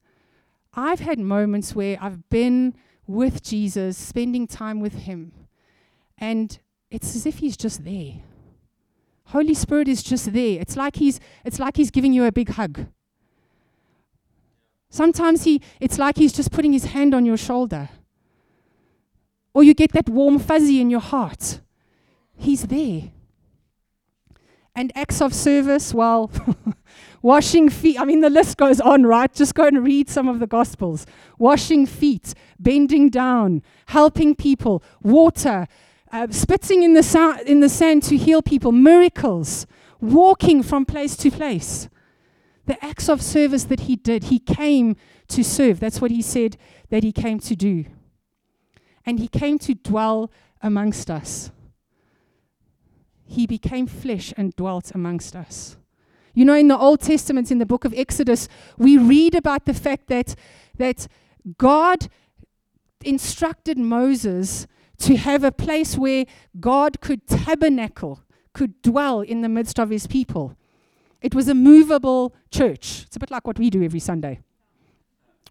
I've 0.73 1.01
had 1.01 1.19
moments 1.19 1.75
where 1.75 1.97
I've 2.01 2.29
been 2.29 2.73
with 3.07 3.41
Jesus, 3.41 3.97
spending 3.97 4.47
time 4.47 4.79
with 4.79 4.93
Him, 4.93 5.33
and 6.17 6.59
it's 6.89 7.15
as 7.15 7.25
if 7.25 7.39
He's 7.39 7.57
just 7.57 7.83
there. 7.83 8.15
Holy 9.25 9.53
Spirit 9.53 9.87
is 9.87 10.03
just 10.03 10.33
there. 10.33 10.59
It's 10.59 10.75
like 10.75 10.97
He's, 10.97 11.19
it's 11.45 11.59
like 11.59 11.77
he's 11.77 11.91
giving 11.91 12.13
you 12.13 12.25
a 12.25 12.31
big 12.31 12.49
hug. 12.49 12.87
Sometimes 14.89 15.43
he, 15.43 15.61
it's 15.79 15.97
like 15.97 16.17
He's 16.17 16.33
just 16.33 16.51
putting 16.51 16.73
His 16.73 16.85
hand 16.85 17.15
on 17.15 17.25
your 17.25 17.37
shoulder. 17.37 17.89
Or 19.53 19.63
you 19.63 19.73
get 19.73 19.91
that 19.93 20.09
warm 20.09 20.39
fuzzy 20.39 20.79
in 20.81 20.89
your 20.89 20.99
heart. 20.99 21.61
He's 22.37 22.63
there. 22.63 23.11
And 24.73 24.91
acts 24.95 25.21
of 25.21 25.33
service, 25.33 25.93
well, 25.93 26.31
washing 27.21 27.69
feet. 27.69 27.99
I 27.99 28.05
mean, 28.05 28.21
the 28.21 28.29
list 28.29 28.57
goes 28.57 28.79
on, 28.81 29.05
right? 29.05 29.33
Just 29.33 29.55
go 29.55 29.65
and 29.65 29.83
read 29.83 30.09
some 30.09 30.27
of 30.27 30.39
the 30.39 30.47
Gospels. 30.47 31.05
Washing 31.37 31.85
feet, 31.85 32.33
bending 32.59 33.09
down, 33.09 33.63
helping 33.87 34.35
people, 34.35 34.83
water, 35.01 35.67
uh, 36.11 36.27
spitting 36.29 36.83
in 36.83 36.93
the, 36.93 37.03
sa- 37.03 37.39
in 37.45 37.59
the 37.59 37.69
sand 37.69 38.03
to 38.03 38.17
heal 38.17 38.41
people, 38.41 38.71
miracles, 38.71 39.65
walking 39.99 40.63
from 40.63 40.85
place 40.85 41.15
to 41.17 41.31
place. 41.31 41.89
The 42.65 42.83
acts 42.83 43.09
of 43.09 43.21
service 43.21 43.65
that 43.65 43.81
he 43.81 43.95
did, 43.95 44.25
he 44.25 44.39
came 44.39 44.95
to 45.29 45.43
serve. 45.43 45.79
That's 45.79 46.01
what 46.01 46.11
he 46.11 46.21
said 46.21 46.57
that 46.89 47.03
he 47.03 47.11
came 47.11 47.39
to 47.39 47.55
do. 47.55 47.85
And 49.05 49.19
he 49.19 49.27
came 49.27 49.57
to 49.59 49.73
dwell 49.73 50.31
amongst 50.61 51.09
us 51.09 51.51
he 53.31 53.47
became 53.47 53.87
flesh 53.87 54.33
and 54.35 54.53
dwelt 54.57 54.91
amongst 54.93 55.37
us. 55.37 55.77
You 56.33 56.45
know, 56.45 56.55
in 56.55 56.67
the 56.67 56.77
Old 56.77 57.01
Testament, 57.01 57.51
in 57.51 57.57
the 57.57 57.65
book 57.65 57.85
of 57.85 57.93
Exodus, 57.95 58.47
we 58.77 58.97
read 58.97 59.35
about 59.35 59.65
the 59.65 59.73
fact 59.73 60.07
that, 60.07 60.35
that 60.77 61.07
God 61.57 62.07
instructed 63.03 63.77
Moses 63.77 64.67
to 64.99 65.17
have 65.17 65.43
a 65.43 65.51
place 65.51 65.97
where 65.97 66.25
God 66.59 67.01
could 67.01 67.27
tabernacle, 67.27 68.21
could 68.53 68.81
dwell 68.81 69.21
in 69.21 69.41
the 69.41 69.49
midst 69.49 69.79
of 69.79 69.89
his 69.89 70.07
people. 70.07 70.55
It 71.21 71.35
was 71.35 71.47
a 71.47 71.53
movable 71.53 72.33
church. 72.49 73.03
It's 73.05 73.15
a 73.15 73.19
bit 73.19 73.31
like 73.31 73.45
what 73.45 73.59
we 73.59 73.69
do 73.69 73.83
every 73.83 73.99
Sunday. 73.99 74.39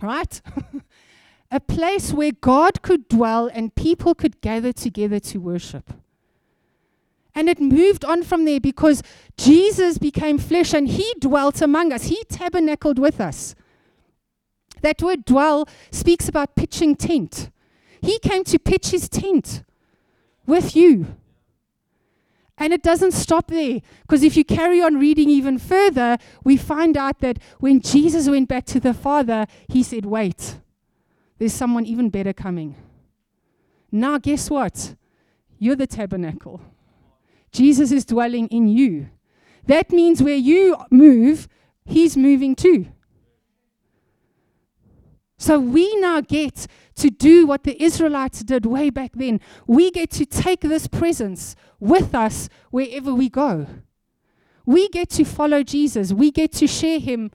Right? 0.00 0.40
a 1.50 1.60
place 1.60 2.12
where 2.12 2.32
God 2.32 2.82
could 2.82 3.08
dwell 3.08 3.50
and 3.52 3.74
people 3.74 4.14
could 4.14 4.40
gather 4.40 4.72
together 4.72 5.20
to 5.20 5.38
worship. 5.38 5.92
And 7.40 7.48
it 7.48 7.58
moved 7.58 8.04
on 8.04 8.22
from 8.22 8.44
there 8.44 8.60
because 8.60 9.02
Jesus 9.38 9.96
became 9.96 10.36
flesh 10.36 10.74
and 10.74 10.86
he 10.86 11.14
dwelt 11.18 11.62
among 11.62 11.90
us. 11.90 12.08
He 12.08 12.22
tabernacled 12.24 12.98
with 12.98 13.18
us. 13.18 13.54
That 14.82 15.00
word 15.00 15.24
dwell 15.24 15.66
speaks 15.90 16.28
about 16.28 16.54
pitching 16.54 16.96
tent. 16.96 17.48
He 18.02 18.18
came 18.18 18.44
to 18.44 18.58
pitch 18.58 18.88
his 18.88 19.08
tent 19.08 19.64
with 20.44 20.76
you. 20.76 21.16
And 22.58 22.74
it 22.74 22.82
doesn't 22.82 23.12
stop 23.12 23.46
there, 23.46 23.80
because 24.02 24.22
if 24.22 24.36
you 24.36 24.44
carry 24.44 24.82
on 24.82 25.00
reading 25.00 25.30
even 25.30 25.56
further, 25.56 26.18
we 26.44 26.58
find 26.58 26.94
out 26.94 27.20
that 27.20 27.38
when 27.58 27.80
Jesus 27.80 28.28
went 28.28 28.50
back 28.50 28.66
to 28.66 28.80
the 28.80 28.92
Father, 28.92 29.46
he 29.66 29.82
said, 29.82 30.04
Wait, 30.04 30.58
there's 31.38 31.54
someone 31.54 31.86
even 31.86 32.10
better 32.10 32.34
coming. 32.34 32.74
Now, 33.90 34.18
guess 34.18 34.50
what? 34.50 34.94
You're 35.58 35.76
the 35.76 35.86
tabernacle. 35.86 36.60
Jesus 37.52 37.92
is 37.92 38.04
dwelling 38.04 38.48
in 38.48 38.68
you. 38.68 39.08
That 39.66 39.90
means 39.90 40.22
where 40.22 40.36
you 40.36 40.76
move, 40.90 41.48
He's 41.84 42.16
moving 42.16 42.54
too. 42.54 42.88
So 45.38 45.58
we 45.58 45.96
now 45.96 46.20
get 46.20 46.66
to 46.96 47.10
do 47.10 47.46
what 47.46 47.64
the 47.64 47.82
Israelites 47.82 48.40
did 48.40 48.66
way 48.66 48.90
back 48.90 49.12
then. 49.14 49.40
We 49.66 49.90
get 49.90 50.10
to 50.10 50.26
take 50.26 50.60
this 50.60 50.86
presence 50.86 51.56
with 51.78 52.14
us 52.14 52.48
wherever 52.70 53.14
we 53.14 53.30
go. 53.30 53.66
We 54.66 54.88
get 54.90 55.08
to 55.10 55.24
follow 55.24 55.62
Jesus, 55.62 56.12
we 56.12 56.30
get 56.30 56.52
to 56.52 56.66
share 56.66 57.00
Him 57.00 57.30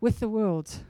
with 0.00 0.20
the 0.20 0.28
world. 0.28 0.84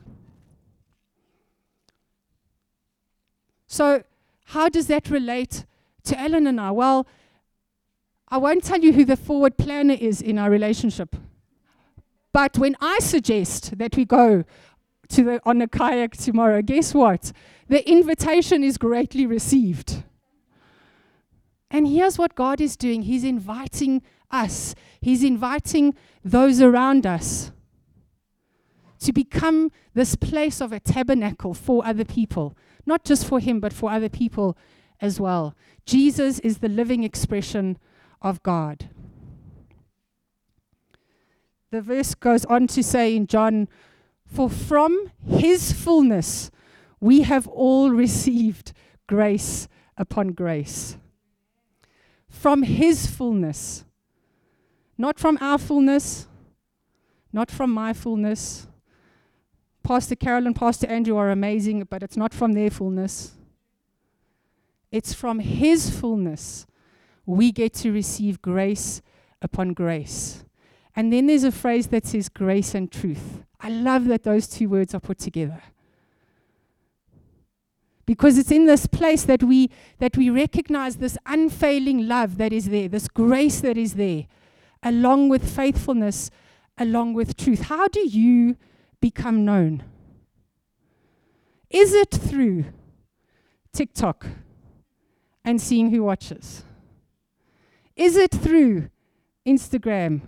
So, 3.67 4.03
how 4.47 4.69
does 4.69 4.87
that 4.87 5.11
relate 5.11 5.65
to 6.05 6.19
Alan 6.19 6.47
and 6.47 6.61
I? 6.61 6.71
Well, 6.71 7.07
I 8.31 8.37
won't 8.37 8.65
tell 8.65 8.81
you 8.81 8.93
who 8.93 9.05
the 9.05 9.17
forward 9.17 9.57
planner 9.57 9.95
is 9.95 10.21
in 10.21 10.39
our 10.39 10.51
relationship. 10.51 11.17
But 12.33 12.59
when 12.59 12.77
I 12.81 12.99
suggest 12.99 13.79
that 13.79 13.97
we 13.97 14.05
go 14.05 14.45
to 15.09 15.25
the, 15.25 15.41
on 15.45 15.63
a 15.63 15.69
kayak 15.69 16.17
tomorrow, 16.17 16.61
guess 16.61 16.93
what? 16.93 17.33
The 17.69 17.89
invitation 17.91 18.63
is 18.63 18.77
greatly 18.77 19.27
received. 19.27 20.05
And 21.71 21.89
here's 21.89 22.19
what 22.19 22.35
God 22.35 22.61
is 22.61 22.77
doing 22.77 23.03
He's 23.03 23.25
inviting 23.25 24.03
us, 24.31 24.75
He's 25.01 25.25
inviting 25.25 25.95
those 26.25 26.61
around 26.61 27.07
us 27.07 27.51
to 29.01 29.13
become 29.13 29.71
this 29.95 30.17
place 30.17 30.61
of 30.61 30.73
a 30.73 30.81
tabernacle 30.81 31.55
for 31.55 31.87
other 31.87 32.05
people, 32.05 32.57
not 32.85 33.05
just 33.05 33.25
for 33.27 33.41
Him, 33.41 33.61
but 33.61 33.73
for 33.73 33.91
other 33.91 34.09
people 34.09 34.57
as 35.01 35.21
well. 35.21 35.55
Jesus 35.87 36.39
is 36.41 36.59
the 36.59 36.69
living 36.69 37.05
expression 37.05 37.79
of 38.21 38.43
God. 38.43 38.89
The 41.71 41.83
verse 41.83 42.15
goes 42.15 42.45
on 42.47 42.67
to 42.69 42.83
say 42.83 43.15
in 43.15 43.27
John, 43.27 43.69
For 44.27 44.49
from 44.49 45.13
his 45.27 45.73
fullness 45.73 46.51
we 47.01 47.23
have 47.23 47.47
all 47.47 47.91
received 47.91 48.73
grace 49.07 49.69
upon 49.97 50.29
grace. 50.29 50.97
From 52.29 52.63
his 52.63 53.07
fullness. 53.07 53.85
Not 54.97 55.19
from 55.19 55.39
our 55.41 55.59
fullness, 55.59 56.27
not 57.33 57.51
from 57.51 57.71
my 57.71 57.93
fullness. 57.93 58.67
Pastor 59.85 60.17
Carol 60.17 60.47
and 60.47 60.57
Pastor 60.57 60.89
Andrew 60.89 61.17
are 61.17 61.31
amazing, 61.31 61.87
but 61.89 62.03
it's 62.03 62.17
not 62.17 62.35
from 62.35 62.53
their 62.53 62.71
fullness. 62.71 63.35
It's 64.91 65.13
from 65.13 65.39
his 65.39 65.91
fullness 65.91 66.67
we 67.29 67.53
get 67.53 67.75
to 67.75 67.93
receive 67.93 68.41
grace 68.41 69.03
upon 69.43 69.75
grace. 69.75 70.45
And 70.97 71.13
then 71.13 71.27
there's 71.27 71.45
a 71.45 71.53
phrase 71.53 71.89
that 71.89 72.07
says 72.07 72.31
grace 72.31 72.75
and 72.75 72.91
truth. 72.91 73.45
I 73.61 73.69
love 73.69 74.07
that 74.07 74.23
those 74.23 74.49
two 74.49 74.71
words 74.71 74.95
are 74.95 75.01
put 75.01 75.19
together. 75.19 75.63
Because 78.07 78.39
it's 78.39 78.51
in 78.51 78.65
this 78.65 78.87
place 78.87 79.25
that 79.25 79.43
we 79.43 79.71
that 79.99 80.17
we 80.17 80.31
recognize 80.31 80.97
this 80.97 81.19
unfailing 81.27 82.09
love 82.09 82.39
that 82.39 82.51
is 82.51 82.71
there, 82.71 82.89
this 82.89 83.09
grace 83.09 83.61
that 83.61 83.77
is 83.77 83.95
there, 83.95 84.25
along 84.83 85.29
with 85.29 85.55
faithfulness, 85.55 86.31
along 86.79 87.13
with 87.13 87.37
truth. 87.37 87.65
How 87.65 87.89
do 87.89 88.01
you 88.01 88.57
become 89.03 89.45
known? 89.45 89.83
Is 91.69 91.93
it 91.93 92.11
through 92.11 92.65
TikTok 93.75 94.27
and 95.45 95.61
seeing 95.61 95.91
who 95.91 96.05
watches? 96.05 96.65
Is 97.99 98.17
it 98.17 98.31
through 98.31 98.91
Instagram 99.45 100.21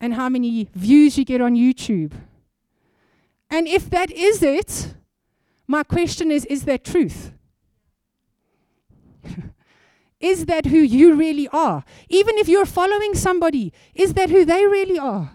and 0.00 0.14
how 0.14 0.28
many 0.28 0.68
views 0.72 1.18
you 1.18 1.24
get 1.24 1.40
on 1.40 1.56
YouTube? 1.56 2.12
And 3.50 3.66
if 3.66 3.90
that 3.90 4.12
is 4.12 4.40
it, 4.40 4.94
my 5.66 5.82
question 5.82 6.30
is 6.30 6.44
is 6.44 6.64
that 6.64 6.84
truth? 6.84 7.32
is 10.20 10.46
that 10.46 10.66
who 10.66 10.78
you 10.78 11.14
really 11.14 11.48
are? 11.48 11.84
Even 12.08 12.38
if 12.38 12.48
you're 12.48 12.66
following 12.66 13.16
somebody, 13.16 13.72
is 13.92 14.14
that 14.14 14.30
who 14.30 14.44
they 14.44 14.64
really 14.64 15.00
are? 15.00 15.32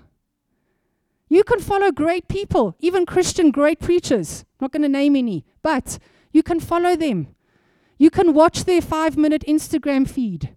You 1.28 1.44
can 1.44 1.60
follow 1.60 1.92
great 1.92 2.30
people, 2.30 2.78
even 2.80 3.06
Christian 3.06 3.52
great 3.52 3.82
preachers. 3.82 4.46
Not 4.62 4.72
going 4.72 4.84
to 4.84 4.88
name 4.88 5.18
any, 5.18 5.44
but 5.62 6.00
you 6.32 6.44
can 6.44 6.62
follow 6.62 6.96
them. 6.96 7.28
You 7.98 8.10
can 8.10 8.34
watch 8.34 8.64
their 8.64 8.82
five 8.82 9.18
minute 9.18 9.44
Instagram 9.46 10.10
feed. 10.10 10.56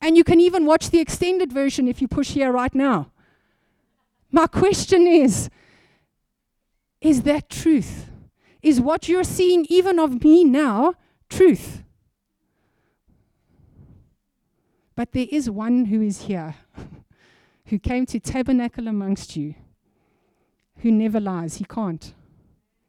And 0.00 0.16
you 0.16 0.24
can 0.24 0.40
even 0.40 0.66
watch 0.66 0.90
the 0.90 1.00
extended 1.00 1.52
version 1.52 1.88
if 1.88 2.00
you 2.00 2.08
push 2.08 2.30
here 2.30 2.52
right 2.52 2.74
now. 2.74 3.10
My 4.30 4.46
question 4.46 5.06
is 5.06 5.48
Is 7.00 7.22
that 7.22 7.48
truth? 7.48 8.10
Is 8.62 8.80
what 8.80 9.08
you're 9.08 9.24
seeing, 9.24 9.64
even 9.68 9.98
of 9.98 10.24
me 10.24 10.44
now, 10.44 10.94
truth? 11.28 11.82
But 14.96 15.12
there 15.12 15.26
is 15.30 15.48
one 15.48 15.84
who 15.86 16.00
is 16.00 16.22
here, 16.22 16.56
who 17.66 17.78
came 17.78 18.06
to 18.06 18.18
tabernacle 18.18 18.88
amongst 18.88 19.36
you, 19.36 19.54
who 20.78 20.90
never 20.90 21.20
lies. 21.20 21.56
He 21.56 21.64
can't. 21.64 22.12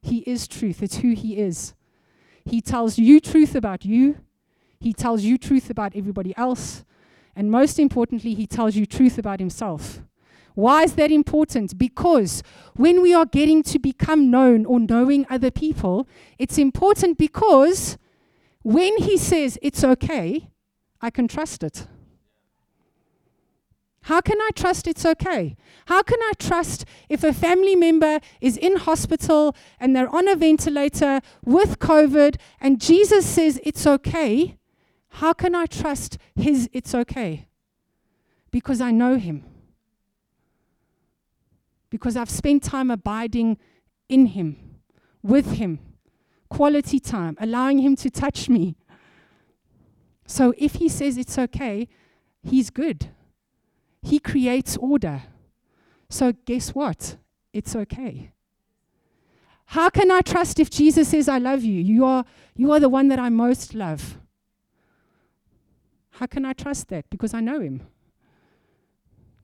He 0.02 0.20
is 0.20 0.48
truth, 0.48 0.82
it's 0.82 0.98
who 0.98 1.14
He 1.14 1.38
is. 1.38 1.74
He 2.46 2.62
tells 2.62 2.98
you 2.98 3.20
truth 3.20 3.56
about 3.56 3.84
you, 3.86 4.20
He 4.80 4.94
tells 4.94 5.24
you 5.24 5.38
truth 5.38 5.70
about 5.70 5.96
everybody 5.96 6.36
else, 6.38 6.86
and 7.38 7.52
most 7.52 7.78
importantly, 7.78 8.34
He 8.34 8.48
tells 8.48 8.76
you 8.76 8.88
truth 8.88 9.20
about 9.20 9.40
Himself. 9.40 10.02
Why 10.56 10.84
is 10.84 10.94
that 10.96 11.12
important? 11.12 11.78
Because 11.78 12.42
when 12.76 13.00
we 13.04 13.14
are 13.14 13.28
getting 13.28 13.62
to 13.64 13.78
become 13.78 14.32
known 14.32 14.66
or 14.66 14.80
knowing 14.80 15.28
other 15.30 15.52
people, 15.52 16.08
it's 16.40 16.58
important 16.58 17.20
because 17.20 18.00
when 18.64 18.98
He 18.98 19.18
says 19.18 19.60
it's 19.62 19.84
okay, 19.84 20.50
I 21.00 21.12
can 21.12 21.28
trust 21.28 21.62
it. 21.62 21.86
How 24.02 24.20
can 24.20 24.42
I 24.42 24.50
trust 24.56 24.88
it's 24.88 25.06
okay? 25.06 25.56
How 25.86 26.02
can 26.02 26.20
I 26.22 26.32
trust 26.40 26.86
if 27.08 27.24
a 27.24 27.34
family 27.34 27.76
member 27.76 28.20
is 28.42 28.58
in 28.58 28.78
hospital 28.78 29.56
and 29.80 29.96
they're 29.96 30.14
on 30.16 30.28
a 30.28 30.36
ventilator 30.36 31.20
with 31.46 31.78
COVID 31.78 32.38
and 32.60 32.82
Jesus 32.82 33.28
says 33.28 33.60
it's 33.64 33.86
okay? 33.86 34.57
How 35.18 35.34
can 35.34 35.56
I 35.56 35.66
trust 35.66 36.20
his 36.36 36.70
it's 36.74 36.94
okay? 36.94 37.48
Because 38.52 38.80
I 38.82 38.92
know 38.92 39.18
him. 39.18 39.44
Because 41.90 42.16
I've 42.16 42.30
spent 42.30 42.62
time 42.62 42.92
abiding 42.92 43.58
in 44.10 44.28
him, 44.28 44.80
with 45.24 45.54
him, 45.54 45.80
quality 46.50 47.00
time, 47.00 47.36
allowing 47.40 47.80
him 47.80 47.96
to 47.96 48.12
touch 48.12 48.48
me. 48.48 48.76
So 50.28 50.54
if 50.56 50.76
he 50.76 50.88
says 50.88 51.18
it's 51.18 51.40
okay, 51.40 51.88
he's 52.44 52.70
good. 52.70 53.08
He 54.04 54.20
creates 54.20 54.78
order. 54.78 55.24
So, 56.10 56.32
guess 56.46 56.76
what? 56.76 57.18
It's 57.54 57.76
okay. 57.76 58.34
How 59.66 59.90
can 59.90 60.12
I 60.12 60.22
trust 60.22 60.60
if 60.60 60.70
Jesus 60.70 61.08
says, 61.08 61.28
I 61.28 61.40
love 61.40 61.64
you? 61.64 61.82
You 61.82 62.06
are, 62.06 62.24
you 62.56 62.72
are 62.72 62.80
the 62.80 62.88
one 62.88 63.08
that 63.08 63.18
I 63.18 63.30
most 63.30 63.74
love. 63.74 64.20
How 66.18 66.26
can 66.26 66.46
I 66.46 66.54
trust 66.54 66.88
that? 66.88 67.08
Because 67.12 67.36
I 67.36 67.42
know 67.42 67.60
him. 67.60 67.82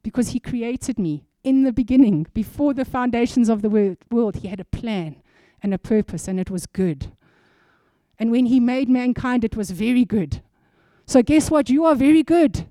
Because 0.01 0.29
he 0.29 0.39
created 0.39 0.97
me 0.97 1.25
in 1.43 1.63
the 1.63 1.71
beginning, 1.71 2.25
before 2.33 2.73
the 2.73 2.85
foundations 2.85 3.47
of 3.47 3.61
the 3.61 3.97
world. 4.09 4.35
He 4.37 4.47
had 4.47 4.59
a 4.59 4.65
plan 4.65 5.17
and 5.61 5.73
a 5.73 5.77
purpose, 5.77 6.27
and 6.27 6.39
it 6.39 6.49
was 6.49 6.65
good. 6.65 7.11
And 8.17 8.31
when 8.31 8.47
he 8.47 8.59
made 8.59 8.89
mankind, 8.89 9.43
it 9.43 9.55
was 9.55 9.69
very 9.69 10.03
good. 10.03 10.41
So, 11.05 11.21
guess 11.21 11.51
what? 11.51 11.69
You 11.69 11.85
are 11.85 11.95
very 11.95 12.23
good. 12.23 12.65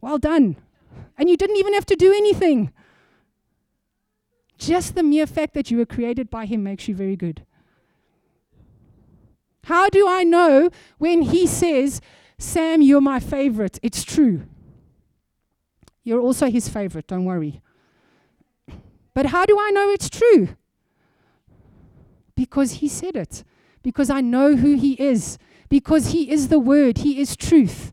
Well 0.00 0.18
done. 0.18 0.56
And 1.18 1.28
you 1.28 1.36
didn't 1.36 1.56
even 1.56 1.74
have 1.74 1.86
to 1.86 1.96
do 1.96 2.12
anything. 2.12 2.72
Just 4.58 4.94
the 4.94 5.02
mere 5.02 5.26
fact 5.26 5.54
that 5.54 5.72
you 5.72 5.78
were 5.78 5.86
created 5.86 6.30
by 6.30 6.46
Him 6.46 6.62
makes 6.62 6.86
you 6.86 6.94
very 6.94 7.16
good. 7.16 7.44
How 9.64 9.88
do 9.88 10.06
I 10.08 10.22
know 10.22 10.70
when 10.98 11.22
He 11.22 11.48
says, 11.48 12.00
Sam, 12.42 12.82
you're 12.82 13.00
my 13.00 13.20
favorite? 13.20 13.78
It's 13.82 14.02
true. 14.02 14.42
You're 16.02 16.20
also 16.20 16.50
His 16.50 16.68
favorite, 16.68 17.06
don't 17.06 17.24
worry. 17.24 17.62
But 19.14 19.26
how 19.26 19.46
do 19.46 19.58
I 19.60 19.70
know 19.70 19.88
it's 19.90 20.10
true? 20.10 20.48
Because 22.34 22.72
He 22.72 22.88
said 22.88 23.14
it. 23.14 23.44
Because 23.84 24.10
I 24.10 24.20
know 24.20 24.56
who 24.56 24.74
He 24.74 24.94
is. 24.94 25.38
Because 25.68 26.08
He 26.08 26.32
is 26.32 26.48
the 26.48 26.58
Word. 26.58 26.98
He 26.98 27.20
is 27.20 27.36
truth. 27.36 27.92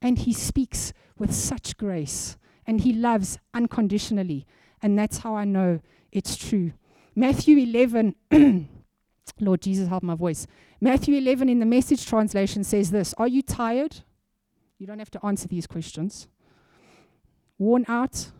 And 0.00 0.18
He 0.18 0.32
speaks 0.32 0.92
with 1.18 1.34
such 1.34 1.76
grace, 1.76 2.36
and 2.66 2.82
He 2.82 2.92
loves 2.92 3.36
unconditionally. 3.52 4.46
And 4.80 4.96
that's 4.96 5.18
how 5.18 5.34
I 5.34 5.44
know 5.44 5.80
it's 6.12 6.36
true. 6.36 6.72
Matthew 7.16 7.58
11, 7.58 8.14
Lord 9.40 9.60
Jesus, 9.60 9.88
help 9.88 10.04
my 10.04 10.14
voice. 10.14 10.46
Matthew 10.82 11.14
11 11.14 11.48
in 11.48 11.60
the 11.60 11.64
message 11.64 12.04
translation 12.04 12.64
says 12.64 12.90
this 12.90 13.14
Are 13.16 13.28
you 13.28 13.40
tired? 13.40 13.98
You 14.78 14.86
don't 14.88 14.98
have 14.98 15.12
to 15.12 15.24
answer 15.24 15.46
these 15.46 15.64
questions. 15.64 16.26
Worn 17.56 17.84
out? 17.86 18.32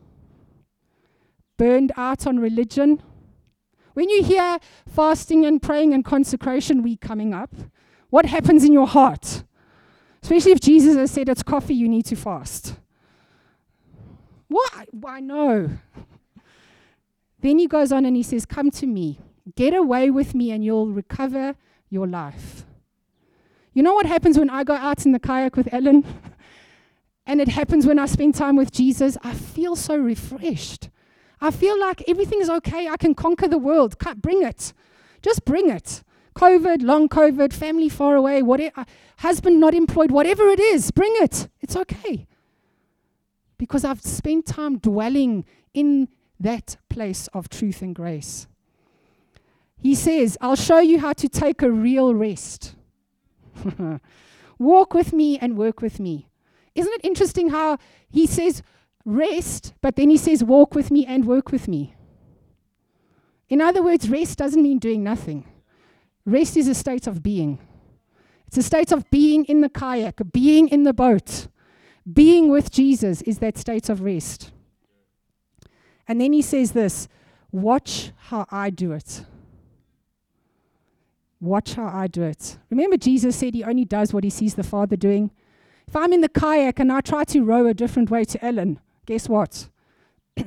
Burned 1.57 1.92
out 1.96 2.26
on 2.26 2.40
religion? 2.40 3.00
When 3.94 4.09
you 4.09 4.24
hear 4.24 4.59
fasting 4.88 5.46
and 5.46 5.62
praying 5.62 5.94
and 5.94 6.05
consecration 6.05 6.83
week 6.83 7.00
coming 7.00 7.33
up, 7.33 7.55
what 8.11 8.26
happens 8.26 8.64
in 8.64 8.72
your 8.72 8.88
heart? 8.88 9.44
Especially 10.20 10.50
if 10.50 10.59
Jesus 10.59 10.96
has 10.96 11.12
said 11.12 11.28
it's 11.28 11.44
coffee, 11.44 11.74
you 11.74 11.88
need 11.88 12.07
to 12.07 12.16
fast. 12.16 12.74
Why? 14.48 14.87
Why 14.90 15.20
no? 15.20 15.70
then 17.40 17.61
he 17.61 17.68
goes 17.68 17.92
on 17.92 18.05
and 18.05 18.16
he 18.16 18.24
says, 18.24 18.44
Come 18.44 18.72
to 18.72 18.87
me, 18.88 19.20
get 19.55 19.74
away 19.74 20.11
with 20.11 20.35
me, 20.35 20.50
and 20.50 20.64
you'll 20.64 20.88
recover 20.88 21.55
your 21.92 22.07
life. 22.07 22.64
You 23.74 23.83
know 23.83 23.94
what 23.94 24.07
happens 24.07 24.38
when 24.38 24.48
I 24.48 24.64
go 24.64 24.74
out 24.74 25.05
in 25.05 25.12
the 25.12 25.18
kayak 25.18 25.57
with 25.57 25.72
Alan? 25.72 26.05
and 27.26 27.40
it 27.40 27.48
happens 27.48 27.87
when 27.87 27.98
I 27.98 28.07
spend 28.07 28.35
time 28.35 28.57
with 28.57 28.72
Jesus? 28.72 29.18
I 29.22 29.35
feel 29.35 29.76
so 29.76 29.96
refreshed. 29.96 30.88
I 31.40 31.50
feel 31.50 31.78
like 31.78 32.02
everything's 32.09 32.48
okay. 32.48 32.88
I 32.88 32.96
can 32.96 33.14
conquer 33.14 33.46
the 33.46 33.59
world. 33.59 33.96
Bring 34.16 34.42
it. 34.42 34.72
Just 35.20 35.44
bring 35.44 35.68
it. 35.68 36.02
COVID, 36.35 36.83
long 36.83 37.09
COVID, 37.11 37.52
family 37.52 37.90
far 37.90 38.16
away, 38.16 38.42
whatever, 38.42 38.81
uh, 38.81 38.85
husband 39.18 39.61
not 39.61 39.74
employed, 39.74 40.11
whatever 40.11 40.48
it 40.48 40.61
is, 40.61 40.90
bring 40.90 41.12
it. 41.16 41.48
It's 41.61 41.76
okay. 41.76 42.26
Because 43.59 43.85
I've 43.85 44.00
spent 44.00 44.46
time 44.46 44.78
dwelling 44.78 45.44
in 45.74 46.09
that 46.40 46.78
place 46.88 47.28
of 47.35 47.50
truth 47.50 47.83
and 47.83 47.94
grace. 47.94 48.46
He 49.83 49.97
says, 49.97 50.38
I'll 50.40 50.55
show 50.55 50.79
you 50.79 51.01
how 51.01 51.12
to 51.14 51.29
take 51.29 51.61
a 51.61 51.71
real 51.71 52.14
rest. 52.14 52.77
Walk 54.59 54.95
with 54.95 55.12
me 55.12 55.38
and 55.38 55.59
work 55.59 55.83
with 55.83 55.99
me. 55.99 56.29
Isn't 56.77 56.92
it 56.92 57.01
interesting 57.03 57.51
how 57.51 57.79
he 58.09 58.29
says 58.29 58.62
rest, 59.05 59.75
but 59.81 59.97
then 59.97 60.09
he 60.09 60.16
says 60.16 60.45
walk 60.45 60.75
with 60.77 60.92
me 60.92 61.05
and 61.05 61.27
work 61.27 61.51
with 61.51 61.66
me? 61.66 61.97
In 63.49 63.61
other 63.61 63.83
words, 63.83 64.09
rest 64.09 64.38
doesn't 64.38 64.62
mean 64.62 64.79
doing 64.79 65.03
nothing. 65.03 65.45
Rest 66.25 66.57
is 66.57 66.68
a 66.68 66.75
state 66.75 67.09
of 67.09 67.23
being. 67.23 67.59
It's 68.47 68.57
a 68.57 68.62
state 68.62 68.92
of 68.92 69.11
being 69.11 69.45
in 69.47 69.62
the 69.62 69.68
kayak, 69.68 70.21
being 70.33 70.68
in 70.68 70.85
the 70.85 70.95
boat. 70.95 71.49
Being 72.11 72.49
with 72.51 72.71
Jesus 72.71 73.21
is 73.23 73.38
that 73.38 73.59
state 73.59 73.88
of 73.88 74.01
rest. 74.01 74.53
And 76.07 76.21
then 76.21 76.33
he 76.33 76.42
says 76.42 76.73
this 76.73 77.09
watch 77.51 78.12
how 78.29 78.47
I 78.51 78.71
do 78.71 78.92
it. 78.92 79.25
Watch 81.42 81.74
how 81.74 81.88
I 81.88 82.07
do 82.07 82.22
it. 82.22 82.57
Remember, 82.70 82.96
Jesus 82.96 83.35
said 83.35 83.52
he 83.52 83.64
only 83.64 83.85
does 83.85 84.14
what 84.14 84.22
he 84.22 84.31
sees 84.31 84.55
the 84.55 84.62
Father 84.62 84.94
doing. 84.94 85.33
If 85.88 85.96
I'm 85.96 86.12
in 86.12 86.20
the 86.20 86.28
kayak 86.28 86.78
and 86.78 86.92
I 86.92 87.00
try 87.00 87.24
to 87.24 87.42
row 87.42 87.66
a 87.66 87.74
different 87.74 88.12
way 88.12 88.24
to 88.26 88.44
Alan, 88.44 88.78
guess 89.07 89.28
what? 89.28 89.68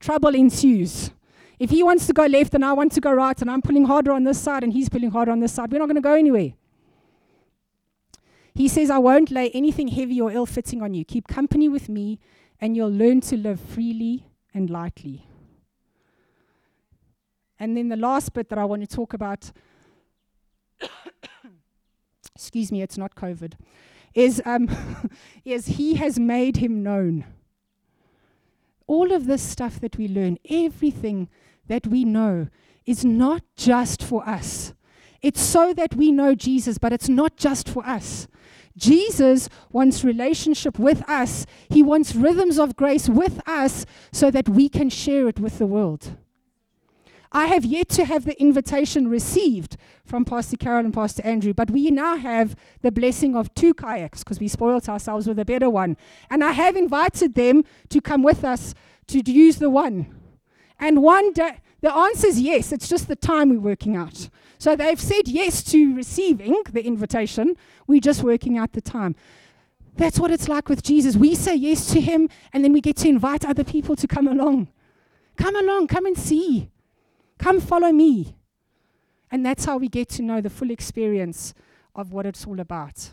Trouble 0.00 0.34
ensues. 0.34 1.12
If 1.60 1.70
he 1.70 1.84
wants 1.84 2.08
to 2.08 2.12
go 2.12 2.26
left 2.26 2.54
and 2.54 2.64
I 2.64 2.72
want 2.72 2.90
to 2.90 3.00
go 3.00 3.12
right 3.12 3.40
and 3.40 3.48
I'm 3.48 3.62
pulling 3.62 3.84
harder 3.84 4.10
on 4.10 4.24
this 4.24 4.40
side 4.40 4.64
and 4.64 4.72
he's 4.72 4.88
pulling 4.88 5.12
harder 5.12 5.30
on 5.30 5.38
this 5.38 5.52
side, 5.52 5.70
we're 5.70 5.78
not 5.78 5.86
going 5.86 5.94
to 5.94 6.00
go 6.00 6.14
anywhere. 6.14 6.54
He 8.56 8.66
says, 8.66 8.90
I 8.90 8.98
won't 8.98 9.30
lay 9.30 9.50
anything 9.50 9.86
heavy 9.86 10.20
or 10.20 10.32
ill 10.32 10.44
fitting 10.44 10.82
on 10.82 10.92
you. 10.94 11.04
Keep 11.04 11.28
company 11.28 11.68
with 11.68 11.88
me 11.88 12.18
and 12.60 12.76
you'll 12.76 12.90
learn 12.90 13.20
to 13.20 13.36
live 13.36 13.60
freely 13.60 14.26
and 14.52 14.68
lightly. 14.68 15.28
And 17.60 17.76
then 17.76 17.88
the 17.88 17.96
last 17.96 18.32
bit 18.32 18.48
that 18.50 18.58
I 18.58 18.64
want 18.64 18.88
to 18.88 18.96
talk 18.96 19.12
about, 19.12 19.50
excuse 22.34 22.70
me, 22.70 22.82
it's 22.82 22.98
not 22.98 23.14
COVID, 23.14 23.54
is, 24.14 24.40
um, 24.44 24.68
is 25.44 25.66
he 25.66 25.94
has 25.94 26.18
made 26.18 26.58
him 26.58 26.82
known. 26.82 27.24
All 28.86 29.12
of 29.12 29.26
this 29.26 29.42
stuff 29.42 29.80
that 29.80 29.98
we 29.98 30.08
learn, 30.08 30.38
everything 30.48 31.28
that 31.66 31.86
we 31.86 32.04
know 32.04 32.48
is 32.86 33.04
not 33.04 33.42
just 33.56 34.02
for 34.02 34.26
us. 34.26 34.72
It's 35.20 35.40
so 35.40 35.74
that 35.74 35.94
we 35.94 36.12
know 36.12 36.34
Jesus, 36.34 36.78
but 36.78 36.92
it's 36.92 37.08
not 37.08 37.36
just 37.36 37.68
for 37.68 37.84
us. 37.84 38.28
Jesus 38.76 39.48
wants 39.72 40.04
relationship 40.04 40.78
with 40.78 41.06
us. 41.08 41.44
He 41.68 41.82
wants 41.82 42.14
rhythms 42.14 42.58
of 42.58 42.76
grace 42.76 43.08
with 43.08 43.42
us 43.46 43.84
so 44.12 44.30
that 44.30 44.48
we 44.48 44.68
can 44.68 44.88
share 44.88 45.28
it 45.28 45.40
with 45.40 45.58
the 45.58 45.66
world. 45.66 46.16
I 47.30 47.46
have 47.46 47.64
yet 47.64 47.88
to 47.90 48.04
have 48.04 48.24
the 48.24 48.40
invitation 48.40 49.08
received 49.08 49.76
from 50.04 50.24
Pastor 50.24 50.56
Carol 50.56 50.86
and 50.86 50.94
Pastor 50.94 51.22
Andrew, 51.24 51.52
but 51.52 51.70
we 51.70 51.90
now 51.90 52.16
have 52.16 52.56
the 52.80 52.90
blessing 52.90 53.36
of 53.36 53.54
two 53.54 53.74
kayaks 53.74 54.24
because 54.24 54.40
we 54.40 54.48
spoilt 54.48 54.88
ourselves 54.88 55.26
with 55.26 55.38
a 55.38 55.44
better 55.44 55.68
one. 55.68 55.96
And 56.30 56.42
I 56.42 56.52
have 56.52 56.76
invited 56.76 57.34
them 57.34 57.64
to 57.90 58.00
come 58.00 58.22
with 58.22 58.44
us 58.44 58.74
to 59.08 59.20
use 59.30 59.58
the 59.58 59.68
one. 59.68 60.14
And 60.80 61.02
one 61.02 61.32
day, 61.32 61.60
the 61.80 61.94
answer 61.94 62.28
is 62.28 62.40
yes, 62.40 62.72
it's 62.72 62.88
just 62.88 63.08
the 63.08 63.16
time 63.16 63.50
we're 63.50 63.60
working 63.60 63.94
out. 63.94 64.30
So 64.58 64.74
they've 64.74 65.00
said 65.00 65.28
yes 65.28 65.62
to 65.64 65.94
receiving 65.94 66.62
the 66.72 66.84
invitation, 66.84 67.56
we're 67.86 68.00
just 68.00 68.22
working 68.22 68.56
out 68.58 68.72
the 68.72 68.80
time. 68.80 69.14
That's 69.96 70.18
what 70.18 70.30
it's 70.30 70.48
like 70.48 70.68
with 70.68 70.82
Jesus. 70.82 71.16
We 71.16 71.34
say 71.34 71.56
yes 71.56 71.92
to 71.92 72.00
him, 72.00 72.28
and 72.52 72.64
then 72.64 72.72
we 72.72 72.80
get 72.80 72.96
to 72.98 73.08
invite 73.08 73.44
other 73.44 73.64
people 73.64 73.96
to 73.96 74.06
come 74.06 74.26
along. 74.26 74.68
Come 75.36 75.56
along, 75.56 75.88
come 75.88 76.06
and 76.06 76.16
see. 76.16 76.70
Come 77.38 77.60
follow 77.60 77.92
me. 77.92 78.34
And 79.30 79.44
that's 79.44 79.64
how 79.64 79.78
we 79.78 79.88
get 79.88 80.08
to 80.10 80.22
know 80.22 80.40
the 80.40 80.50
full 80.50 80.70
experience 80.70 81.54
of 81.94 82.12
what 82.12 82.26
it's 82.26 82.46
all 82.46 82.60
about. 82.60 83.10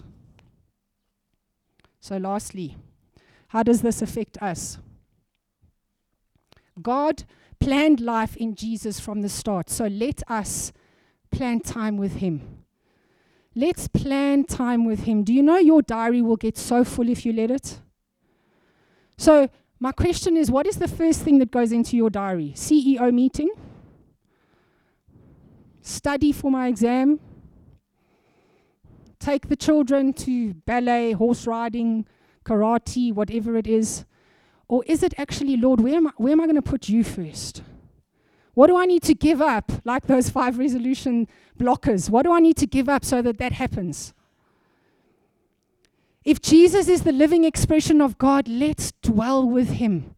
So, 2.00 2.18
lastly, 2.18 2.78
how 3.48 3.64
does 3.64 3.82
this 3.82 4.02
affect 4.02 4.38
us? 4.42 4.78
God 6.82 7.24
planned 7.60 8.00
life 8.00 8.36
in 8.38 8.56
Jesus 8.56 9.00
from 9.00 9.22
the 9.22 9.30
start. 9.30 9.70
So, 9.70 9.88
let 9.88 10.22
us 10.30 10.72
plan 11.32 11.60
time 11.60 11.98
with 11.98 12.18
Him. 12.18 12.64
Let's 13.56 13.88
plan 13.88 14.44
time 14.44 14.86
with 14.86 15.04
Him. 15.04 15.24
Do 15.24 15.34
you 15.34 15.42
know 15.42 15.58
your 15.58 15.82
diary 15.82 16.22
will 16.22 16.36
get 16.36 16.58
so 16.58 16.84
full 16.84 17.10
if 17.10 17.26
you 17.26 17.34
let 17.34 17.52
it? 17.52 17.80
So, 19.18 19.50
my 19.80 19.92
question 19.92 20.38
is 20.38 20.52
what 20.52 20.68
is 20.68 20.78
the 20.78 20.88
first 20.88 21.22
thing 21.22 21.40
that 21.40 21.52
goes 21.52 21.72
into 21.72 21.98
your 21.98 22.10
diary? 22.10 22.54
CEO 22.56 23.14
meeting? 23.14 23.50
Study 25.86 26.32
for 26.32 26.50
my 26.50 26.68
exam? 26.68 27.20
Take 29.20 29.50
the 29.50 29.56
children 29.56 30.14
to 30.14 30.56
ballet, 30.66 31.12
horse 31.12 31.46
riding, 31.46 32.08
karate, 32.44 33.14
whatever 33.14 33.56
it 33.56 33.68
is? 33.68 34.04
Or 34.68 34.84
is 34.88 35.04
it 35.04 35.14
actually, 35.16 35.58
Lord, 35.58 35.80
where 35.80 35.94
am 35.94 36.08
I, 36.08 36.12
where 36.18 36.32
am 36.32 36.42
I 36.42 36.46
going 36.46 36.56
to 36.56 36.64
put 36.64 36.90
you 36.90 37.04
first? 37.04 37.62
What 38.56 38.66
do 38.66 38.76
I 38.76 38.88
need 38.88 39.04
to 39.04 39.14
give 39.14 39.44
up, 39.44 39.72
like 39.84 40.08
those 40.08 40.28
five 40.28 40.58
resolution 40.58 41.28
blockers? 41.60 42.10
What 42.10 42.24
do 42.24 42.34
I 42.34 42.40
need 42.40 42.58
to 42.58 42.66
give 42.66 42.90
up 42.90 43.06
so 43.06 43.22
that 43.22 43.38
that 43.38 43.52
happens? 43.52 44.12
If 46.24 46.42
Jesus 46.42 46.88
is 46.88 47.04
the 47.04 47.12
living 47.12 47.44
expression 47.44 48.02
of 48.02 48.18
God, 48.18 48.48
let's 48.48 48.92
dwell 49.04 49.48
with 49.48 49.70
him. 49.70 50.16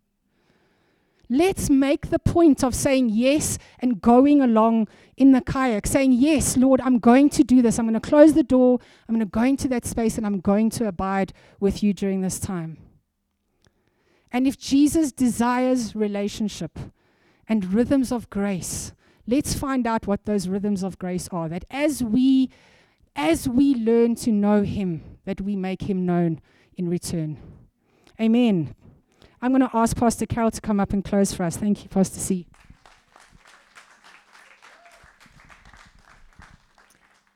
Let's 1.29 1.69
make 1.69 2.09
the 2.09 2.19
point 2.19 2.63
of 2.63 2.73
saying 2.73 3.09
yes 3.09 3.57
and 3.79 4.01
going 4.01 4.41
along 4.41 4.87
in 5.17 5.33
the 5.33 5.41
kayak, 5.41 5.85
saying, 5.85 6.13
Yes, 6.13 6.55
Lord, 6.55 6.79
I'm 6.81 6.99
going 6.99 7.29
to 7.31 7.43
do 7.43 7.61
this. 7.61 7.77
I'm 7.77 7.85
going 7.85 7.99
to 7.99 8.09
close 8.09 8.33
the 8.33 8.43
door. 8.43 8.79
I'm 9.07 9.15
going 9.15 9.25
to 9.25 9.29
go 9.29 9.43
into 9.43 9.67
that 9.69 9.85
space 9.85 10.17
and 10.17 10.25
I'm 10.25 10.39
going 10.39 10.69
to 10.71 10.87
abide 10.87 11.33
with 11.59 11.83
you 11.83 11.93
during 11.93 12.21
this 12.21 12.39
time. 12.39 12.77
And 14.31 14.47
if 14.47 14.57
Jesus 14.57 15.11
desires 15.11 15.95
relationship 15.95 16.79
and 17.47 17.73
rhythms 17.73 18.11
of 18.11 18.29
grace, 18.29 18.93
let's 19.25 19.53
find 19.53 19.85
out 19.85 20.07
what 20.07 20.25
those 20.25 20.47
rhythms 20.47 20.83
of 20.83 20.97
grace 20.97 21.27
are. 21.31 21.49
That 21.49 21.65
as 21.69 22.03
we 22.03 22.49
as 23.15 23.49
we 23.49 23.73
learn 23.73 24.13
to 24.15 24.31
know 24.31 24.61
him, 24.61 25.01
that 25.25 25.41
we 25.41 25.55
make 25.55 25.89
him 25.89 26.05
known 26.05 26.39
in 26.77 26.87
return. 26.87 27.39
Amen. 28.21 28.75
I'm 29.41 29.51
going 29.51 29.61
to 29.61 29.75
ask 29.75 29.95
Pastor 29.95 30.25
Carol 30.25 30.51
to 30.51 30.61
come 30.61 30.79
up 30.79 30.93
and 30.93 31.03
close 31.05 31.33
for 31.33 31.43
us. 31.43 31.57
Thank 31.57 31.83
you, 31.83 31.89
Pastor 31.89 32.19
C. 32.19 32.47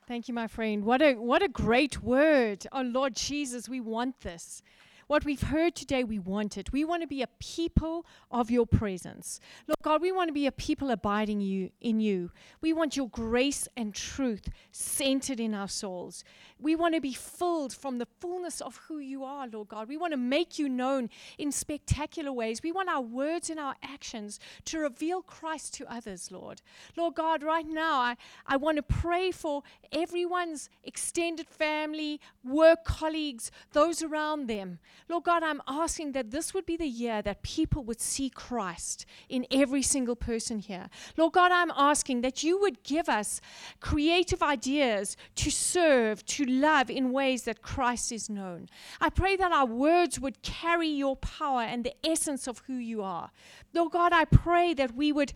Thank 0.08 0.28
you, 0.28 0.34
my 0.34 0.48
friend. 0.48 0.84
What 0.84 1.00
a 1.00 1.14
what 1.14 1.42
a 1.42 1.48
great 1.48 2.02
word. 2.02 2.66
Oh 2.72 2.82
Lord 2.82 3.14
Jesus, 3.14 3.68
we 3.68 3.80
want 3.80 4.20
this. 4.20 4.62
What 5.06 5.24
we've 5.24 5.42
heard 5.42 5.74
today, 5.74 6.04
we 6.04 6.18
want 6.18 6.56
it. 6.56 6.72
We 6.72 6.84
want 6.84 7.02
to 7.02 7.08
be 7.08 7.22
a 7.22 7.28
people 7.38 8.06
of 8.30 8.50
your 8.50 8.66
presence. 8.66 9.40
Lord 9.66 9.78
God, 9.82 10.02
we 10.02 10.12
want 10.12 10.28
to 10.28 10.32
be 10.32 10.46
a 10.46 10.52
people 10.52 10.90
abiding 10.90 11.40
you 11.40 11.70
in 11.80 12.00
you. 12.00 12.30
We 12.60 12.72
want 12.72 12.96
your 12.96 13.08
grace 13.08 13.68
and 13.76 13.94
truth 13.94 14.48
centered 14.70 15.40
in 15.40 15.54
our 15.54 15.68
souls. 15.68 16.24
We 16.62 16.76
want 16.76 16.94
to 16.94 17.00
be 17.00 17.12
filled 17.12 17.72
from 17.72 17.98
the 17.98 18.06
fullness 18.20 18.60
of 18.60 18.76
who 18.88 18.98
you 18.98 19.24
are, 19.24 19.48
Lord 19.48 19.68
God. 19.68 19.88
We 19.88 19.96
want 19.96 20.12
to 20.12 20.16
make 20.16 20.58
you 20.58 20.68
known 20.68 21.10
in 21.36 21.50
spectacular 21.50 22.32
ways. 22.32 22.62
We 22.62 22.72
want 22.72 22.88
our 22.88 23.00
words 23.00 23.50
and 23.50 23.58
our 23.58 23.74
actions 23.82 24.38
to 24.66 24.78
reveal 24.78 25.22
Christ 25.22 25.74
to 25.74 25.92
others, 25.92 26.30
Lord. 26.30 26.62
Lord 26.96 27.14
God, 27.14 27.42
right 27.42 27.66
now, 27.66 27.94
I, 27.94 28.16
I 28.46 28.56
want 28.56 28.76
to 28.76 28.82
pray 28.82 29.32
for 29.32 29.62
everyone's 29.90 30.70
extended 30.84 31.48
family, 31.48 32.20
work 32.44 32.84
colleagues, 32.84 33.50
those 33.72 34.02
around 34.02 34.46
them. 34.46 34.78
Lord 35.08 35.24
God, 35.24 35.42
I'm 35.42 35.62
asking 35.66 36.12
that 36.12 36.30
this 36.30 36.54
would 36.54 36.66
be 36.66 36.76
the 36.76 36.86
year 36.86 37.22
that 37.22 37.42
people 37.42 37.82
would 37.84 38.00
see 38.00 38.30
Christ 38.30 39.04
in 39.28 39.46
every 39.50 39.82
single 39.82 40.16
person 40.16 40.60
here. 40.60 40.88
Lord 41.16 41.32
God, 41.32 41.50
I'm 41.50 41.72
asking 41.76 42.20
that 42.20 42.42
you 42.44 42.60
would 42.60 42.82
give 42.84 43.08
us 43.08 43.40
creative 43.80 44.42
ideas 44.42 45.16
to 45.36 45.50
serve, 45.50 46.24
to 46.26 46.44
love 46.60 46.90
in 46.90 47.12
ways 47.12 47.44
that 47.44 47.62
Christ 47.62 48.12
is 48.12 48.30
known. 48.30 48.68
I 49.00 49.10
pray 49.10 49.36
that 49.36 49.52
our 49.52 49.66
words 49.66 50.20
would 50.20 50.42
carry 50.42 50.88
your 50.88 51.16
power 51.16 51.62
and 51.62 51.84
the 51.84 51.94
essence 52.04 52.46
of 52.46 52.62
who 52.66 52.74
you 52.74 53.02
are. 53.02 53.30
Lord 53.72 53.92
God, 53.92 54.12
I 54.12 54.24
pray 54.24 54.74
that 54.74 54.94
we 54.94 55.12
would 55.12 55.32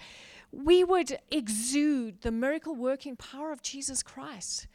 we 0.53 0.85
would 0.85 1.19
exude 1.31 2.23
the 2.23 2.31
miracle 2.31 2.75
working 2.75 3.17
power 3.17 3.53
of 3.53 3.63
Jesus 3.63 4.03
Christ. 4.03 4.69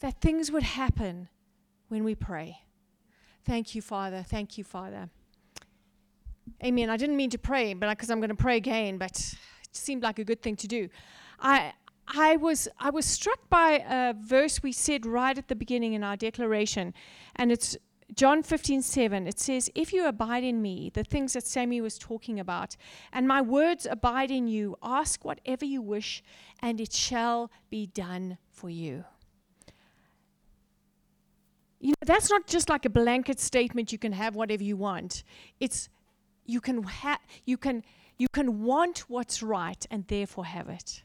That 0.00 0.20
things 0.20 0.50
would 0.50 0.62
happen 0.62 1.28
when 1.88 2.02
we 2.02 2.14
pray. 2.14 2.62
Thank 3.44 3.74
you, 3.74 3.82
Father. 3.82 4.24
Thank 4.26 4.56
you, 4.56 4.64
Father. 4.64 5.10
Amen. 6.64 6.90
I 6.90 6.96
didn't 6.96 7.16
mean 7.16 7.30
to 7.30 7.38
pray, 7.38 7.74
but 7.74 7.88
because 7.90 8.10
I'm 8.10 8.20
going 8.20 8.30
to 8.30 8.34
pray 8.34 8.56
again, 8.56 8.98
but 8.98 9.12
it 9.12 9.76
seemed 9.76 10.02
like 10.02 10.18
a 10.18 10.24
good 10.24 10.42
thing 10.42 10.56
to 10.56 10.66
do. 10.66 10.88
I 11.38 11.72
I 12.12 12.36
was 12.36 12.68
I 12.78 12.90
was 12.90 13.06
struck 13.06 13.48
by 13.48 13.84
a 13.88 14.14
verse 14.14 14.62
we 14.62 14.72
said 14.72 15.06
right 15.06 15.36
at 15.36 15.48
the 15.48 15.54
beginning 15.54 15.92
in 15.92 16.02
our 16.02 16.16
declaration, 16.16 16.92
and 17.36 17.52
it's 17.52 17.76
John 18.14 18.42
15, 18.42 18.82
7, 18.82 19.26
it 19.28 19.38
says, 19.38 19.70
If 19.74 19.92
you 19.92 20.06
abide 20.06 20.42
in 20.42 20.60
me, 20.60 20.90
the 20.92 21.04
things 21.04 21.34
that 21.34 21.46
Sammy 21.46 21.80
was 21.80 21.96
talking 21.96 22.40
about, 22.40 22.76
and 23.12 23.28
my 23.28 23.40
words 23.40 23.86
abide 23.88 24.30
in 24.30 24.48
you, 24.48 24.76
ask 24.82 25.24
whatever 25.24 25.64
you 25.64 25.80
wish, 25.80 26.22
and 26.60 26.80
it 26.80 26.92
shall 26.92 27.50
be 27.70 27.86
done 27.86 28.38
for 28.50 28.68
you. 28.68 29.04
You 31.78 31.90
know, 31.90 32.04
that's 32.04 32.30
not 32.30 32.46
just 32.46 32.68
like 32.68 32.84
a 32.84 32.90
blanket 32.90 33.38
statement 33.38 33.92
you 33.92 33.98
can 33.98 34.12
have 34.12 34.34
whatever 34.34 34.62
you 34.62 34.76
want. 34.76 35.22
It's 35.60 35.88
you 36.44 36.60
can 36.60 36.82
ha- 36.82 37.20
you 37.46 37.56
can 37.56 37.84
you 38.18 38.26
can 38.32 38.62
want 38.62 39.08
what's 39.08 39.42
right 39.42 39.86
and 39.90 40.06
therefore 40.08 40.44
have 40.44 40.68
it. 40.68 41.04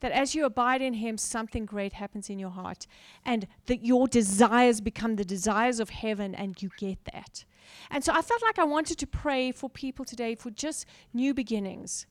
That 0.00 0.12
as 0.12 0.34
you 0.34 0.44
abide 0.44 0.82
in 0.82 0.94
him 0.94 1.18
something 1.18 1.66
great 1.66 1.94
happens 1.94 2.28
in 2.28 2.38
your 2.38 2.50
heart 2.50 2.86
and 3.24 3.46
that 3.66 3.84
your 3.84 4.06
desires 4.06 4.80
become 4.80 5.16
the 5.16 5.24
desires 5.24 5.80
of 5.80 5.90
heaven 5.90 6.34
and 6.34 6.60
you 6.62 6.70
get 6.76 6.98
that. 7.12 7.44
And 7.90 8.04
so 8.04 8.12
I 8.12 8.22
felt 8.22 8.42
like 8.42 8.58
I 8.58 8.64
wanted 8.64 8.98
to 8.98 9.06
pray 9.06 9.52
for 9.52 9.68
people 9.70 10.04
today 10.04 10.34
for 10.34 10.50
just 10.50 10.86
new 11.12 11.34
beginnings. 11.34 12.06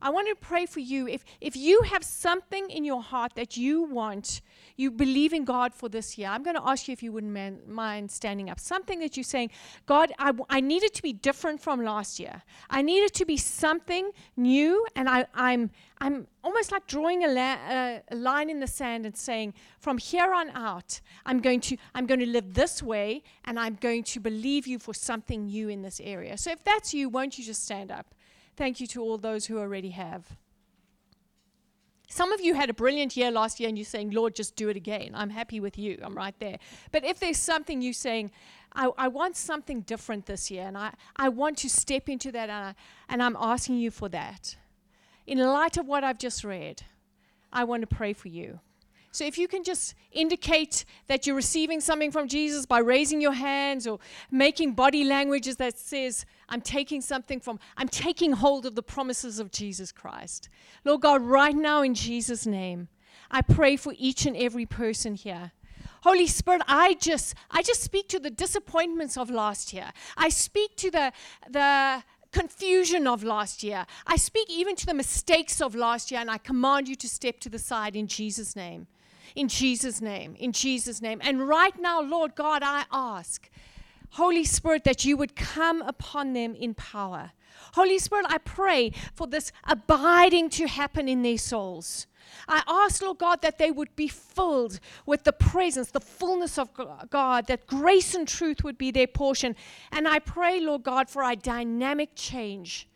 I 0.00 0.10
want 0.10 0.28
to 0.28 0.34
pray 0.34 0.66
for 0.66 0.80
you. 0.80 1.08
If, 1.08 1.24
if 1.40 1.56
you 1.56 1.82
have 1.82 2.04
something 2.04 2.70
in 2.70 2.84
your 2.84 3.02
heart 3.02 3.32
that 3.34 3.56
you 3.56 3.82
want, 3.82 4.40
you 4.76 4.90
believe 4.90 5.32
in 5.32 5.44
God 5.44 5.74
for 5.74 5.88
this 5.88 6.16
year, 6.16 6.28
I'm 6.28 6.42
going 6.42 6.56
to 6.56 6.66
ask 6.66 6.88
you 6.88 6.92
if 6.92 7.02
you 7.02 7.12
wouldn't 7.12 7.32
man, 7.32 7.60
mind 7.66 8.10
standing 8.10 8.48
up. 8.50 8.60
Something 8.60 9.00
that 9.00 9.16
you're 9.16 9.24
saying, 9.24 9.50
God, 9.86 10.12
I, 10.18 10.32
I 10.48 10.60
need 10.60 10.82
it 10.82 10.94
to 10.94 11.02
be 11.02 11.12
different 11.12 11.60
from 11.60 11.82
last 11.82 12.20
year. 12.20 12.42
I 12.70 12.82
need 12.82 13.00
it 13.00 13.14
to 13.14 13.24
be 13.24 13.36
something 13.36 14.10
new, 14.36 14.86
and 14.94 15.08
I, 15.08 15.26
I'm, 15.34 15.70
I'm 16.00 16.26
almost 16.44 16.70
like 16.70 16.86
drawing 16.86 17.24
a, 17.24 17.28
la- 17.28 17.58
a, 17.68 18.02
line 18.14 18.50
in 18.50 18.60
the 18.60 18.66
sand 18.66 19.04
and 19.04 19.16
saying, 19.16 19.54
from 19.80 19.98
here 19.98 20.32
on 20.32 20.50
out, 20.50 21.00
I'm 21.26 21.40
going 21.40 21.60
to 21.62 21.76
I'm 21.94 22.06
going 22.06 22.20
to 22.20 22.26
live 22.26 22.54
this 22.54 22.82
way, 22.82 23.22
and 23.44 23.58
I'm 23.58 23.74
going 23.74 24.04
to 24.04 24.20
believe 24.20 24.66
you 24.66 24.78
for 24.78 24.94
something 24.94 25.46
new 25.46 25.68
in 25.68 25.82
this 25.82 26.00
area. 26.02 26.38
So 26.38 26.50
if 26.50 26.62
that's 26.62 26.94
you, 26.94 27.08
won't 27.08 27.38
you 27.38 27.44
just 27.44 27.64
stand 27.64 27.90
up? 27.90 28.14
Thank 28.58 28.80
you 28.80 28.88
to 28.88 29.02
all 29.02 29.18
those 29.18 29.46
who 29.46 29.56
already 29.56 29.90
have. 29.90 30.36
Some 32.08 32.32
of 32.32 32.40
you 32.40 32.54
had 32.54 32.68
a 32.68 32.74
brilliant 32.74 33.16
year 33.16 33.30
last 33.30 33.60
year 33.60 33.68
and 33.68 33.78
you're 33.78 33.84
saying, 33.84 34.10
Lord, 34.10 34.34
just 34.34 34.56
do 34.56 34.68
it 34.68 34.76
again. 34.76 35.12
I'm 35.14 35.30
happy 35.30 35.60
with 35.60 35.78
you. 35.78 35.96
I'm 36.02 36.16
right 36.16 36.34
there. 36.40 36.58
But 36.90 37.04
if 37.04 37.20
there's 37.20 37.38
something 37.38 37.80
you're 37.80 37.92
saying, 37.92 38.32
I, 38.74 38.90
I 38.98 39.06
want 39.06 39.36
something 39.36 39.82
different 39.82 40.26
this 40.26 40.50
year 40.50 40.64
and 40.66 40.76
I, 40.76 40.92
I 41.14 41.28
want 41.28 41.58
to 41.58 41.70
step 41.70 42.08
into 42.08 42.32
that 42.32 42.50
and, 42.50 42.66
I, 42.66 42.74
and 43.08 43.22
I'm 43.22 43.36
asking 43.38 43.78
you 43.78 43.92
for 43.92 44.08
that. 44.08 44.56
In 45.24 45.38
light 45.38 45.76
of 45.76 45.86
what 45.86 46.02
I've 46.02 46.18
just 46.18 46.42
read, 46.42 46.82
I 47.52 47.62
want 47.62 47.82
to 47.82 47.86
pray 47.86 48.12
for 48.12 48.26
you. 48.26 48.58
So 49.18 49.24
if 49.24 49.36
you 49.36 49.48
can 49.48 49.64
just 49.64 49.96
indicate 50.12 50.84
that 51.08 51.26
you're 51.26 51.34
receiving 51.34 51.80
something 51.80 52.12
from 52.12 52.28
Jesus 52.28 52.66
by 52.66 52.78
raising 52.78 53.20
your 53.20 53.32
hands 53.32 53.84
or 53.84 53.98
making 54.30 54.74
body 54.74 55.02
languages 55.02 55.56
that 55.56 55.76
says, 55.76 56.24
I'm 56.48 56.60
taking 56.60 57.00
something 57.00 57.40
from, 57.40 57.58
I'm 57.76 57.88
taking 57.88 58.30
hold 58.30 58.64
of 58.64 58.76
the 58.76 58.82
promises 58.84 59.40
of 59.40 59.50
Jesus 59.50 59.90
Christ. 59.90 60.48
Lord 60.84 61.00
God, 61.00 61.20
right 61.22 61.56
now 61.56 61.82
in 61.82 61.94
Jesus' 61.94 62.46
name, 62.46 62.86
I 63.28 63.42
pray 63.42 63.74
for 63.74 63.92
each 63.98 64.24
and 64.24 64.36
every 64.36 64.66
person 64.66 65.16
here. 65.16 65.50
Holy 66.04 66.28
Spirit, 66.28 66.62
I 66.68 66.94
just 66.94 67.34
I 67.50 67.62
just 67.62 67.82
speak 67.82 68.08
to 68.10 68.20
the 68.20 68.30
disappointments 68.30 69.16
of 69.16 69.30
last 69.30 69.72
year. 69.72 69.90
I 70.16 70.28
speak 70.28 70.76
to 70.76 70.92
the 70.92 71.12
the 71.50 72.04
confusion 72.30 73.08
of 73.08 73.24
last 73.24 73.64
year. 73.64 73.84
I 74.06 74.14
speak 74.14 74.48
even 74.48 74.76
to 74.76 74.86
the 74.86 74.94
mistakes 74.94 75.60
of 75.60 75.74
last 75.74 76.12
year 76.12 76.20
and 76.20 76.30
I 76.30 76.38
command 76.38 76.86
you 76.86 76.94
to 76.94 77.08
step 77.08 77.40
to 77.40 77.48
the 77.48 77.58
side 77.58 77.96
in 77.96 78.06
Jesus 78.06 78.54
name 78.54 78.86
in 79.34 79.48
Jesus' 79.48 80.00
name, 80.00 80.34
in 80.36 80.52
Jesus' 80.52 81.00
name. 81.00 81.20
And 81.22 81.48
right 81.48 81.78
now, 81.78 82.00
Lord 82.00 82.34
God, 82.34 82.62
I 82.64 82.84
ask 82.92 83.48
Holy 84.12 84.44
Spirit, 84.44 84.84
that 84.84 85.04
you 85.04 85.16
would 85.16 85.36
come 85.36 85.82
upon 85.82 86.32
them 86.32 86.54
in 86.54 86.74
power. 86.74 87.32
Holy 87.74 87.98
Spirit, 87.98 88.26
I 88.28 88.38
pray 88.38 88.92
for 89.14 89.26
this 89.26 89.52
abiding 89.64 90.50
to 90.50 90.66
happen 90.66 91.08
in 91.08 91.22
their 91.22 91.38
souls. 91.38 92.06
I 92.46 92.62
ask, 92.66 93.02
Lord 93.02 93.18
God, 93.18 93.42
that 93.42 93.58
they 93.58 93.70
would 93.70 93.94
be 93.96 94.08
filled 94.08 94.80
with 95.06 95.24
the 95.24 95.32
presence, 95.32 95.90
the 95.90 96.00
fullness 96.00 96.58
of 96.58 96.70
God, 97.10 97.46
that 97.46 97.66
grace 97.66 98.14
and 98.14 98.26
truth 98.28 98.64
would 98.64 98.78
be 98.78 98.90
their 98.90 99.06
portion. 99.06 99.56
And 99.92 100.06
I 100.06 100.18
pray, 100.18 100.60
Lord 100.60 100.82
God, 100.82 101.08
for 101.08 101.22
a 101.22 101.36
dynamic 101.36 102.10
change. 102.14 102.88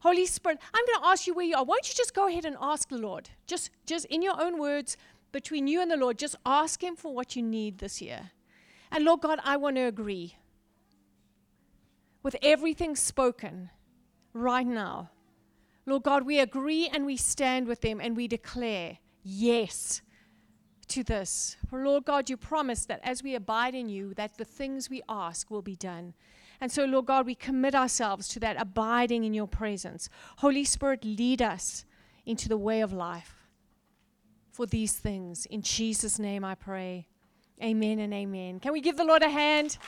Holy 0.00 0.26
Spirit, 0.26 0.58
I'm 0.74 0.84
going 0.86 1.00
to 1.00 1.06
ask 1.06 1.26
you 1.26 1.32
where 1.32 1.46
you 1.46 1.56
are. 1.56 1.64
Why 1.64 1.76
don't 1.76 1.88
you 1.88 1.94
just 1.94 2.14
go 2.14 2.28
ahead 2.28 2.44
and 2.44 2.56
ask 2.60 2.90
the 2.90 2.98
Lord? 2.98 3.30
Just, 3.46 3.70
just 3.86 4.04
in 4.06 4.20
your 4.20 4.38
own 4.40 4.58
words, 4.58 4.98
between 5.34 5.66
you 5.66 5.82
and 5.82 5.90
the 5.90 5.96
Lord, 5.96 6.16
just 6.16 6.36
ask 6.46 6.82
Him 6.82 6.94
for 6.94 7.12
what 7.12 7.34
you 7.34 7.42
need 7.42 7.78
this 7.78 8.00
year. 8.00 8.30
And 8.92 9.04
Lord 9.04 9.20
God, 9.20 9.40
I 9.44 9.56
want 9.56 9.74
to 9.76 9.82
agree 9.82 10.36
with 12.22 12.36
everything 12.40 12.94
spoken 12.94 13.70
right 14.32 14.66
now. 14.66 15.10
Lord 15.86 16.04
God, 16.04 16.24
we 16.24 16.38
agree 16.38 16.88
and 16.88 17.04
we 17.04 17.16
stand 17.16 17.66
with 17.66 17.80
them 17.80 18.00
and 18.00 18.16
we 18.16 18.28
declare 18.28 18.98
yes 19.24 20.02
to 20.86 21.02
this. 21.02 21.56
For 21.68 21.84
Lord 21.84 22.04
God, 22.04 22.30
you 22.30 22.36
promise 22.36 22.86
that 22.86 23.00
as 23.02 23.24
we 23.24 23.34
abide 23.34 23.74
in 23.74 23.88
you, 23.88 24.14
that 24.14 24.38
the 24.38 24.44
things 24.44 24.88
we 24.88 25.02
ask 25.08 25.50
will 25.50 25.62
be 25.62 25.76
done. 25.76 26.14
And 26.60 26.70
so, 26.70 26.84
Lord 26.84 27.06
God, 27.06 27.26
we 27.26 27.34
commit 27.34 27.74
ourselves 27.74 28.28
to 28.28 28.40
that 28.40 28.60
abiding 28.60 29.24
in 29.24 29.34
your 29.34 29.48
presence. 29.48 30.08
Holy 30.38 30.64
Spirit, 30.64 31.04
lead 31.04 31.42
us 31.42 31.84
into 32.24 32.48
the 32.48 32.56
way 32.56 32.80
of 32.80 32.92
life 32.92 33.43
for 34.54 34.66
these 34.66 34.92
things. 34.92 35.46
In 35.46 35.62
Jesus' 35.62 36.18
name 36.20 36.44
I 36.44 36.54
pray. 36.54 37.08
Amen 37.62 37.98
and 37.98 38.14
amen. 38.14 38.60
Can 38.60 38.72
we 38.72 38.80
give 38.80 38.96
the 38.96 39.04
Lord 39.04 39.22
a 39.22 39.28
hand? 39.28 39.78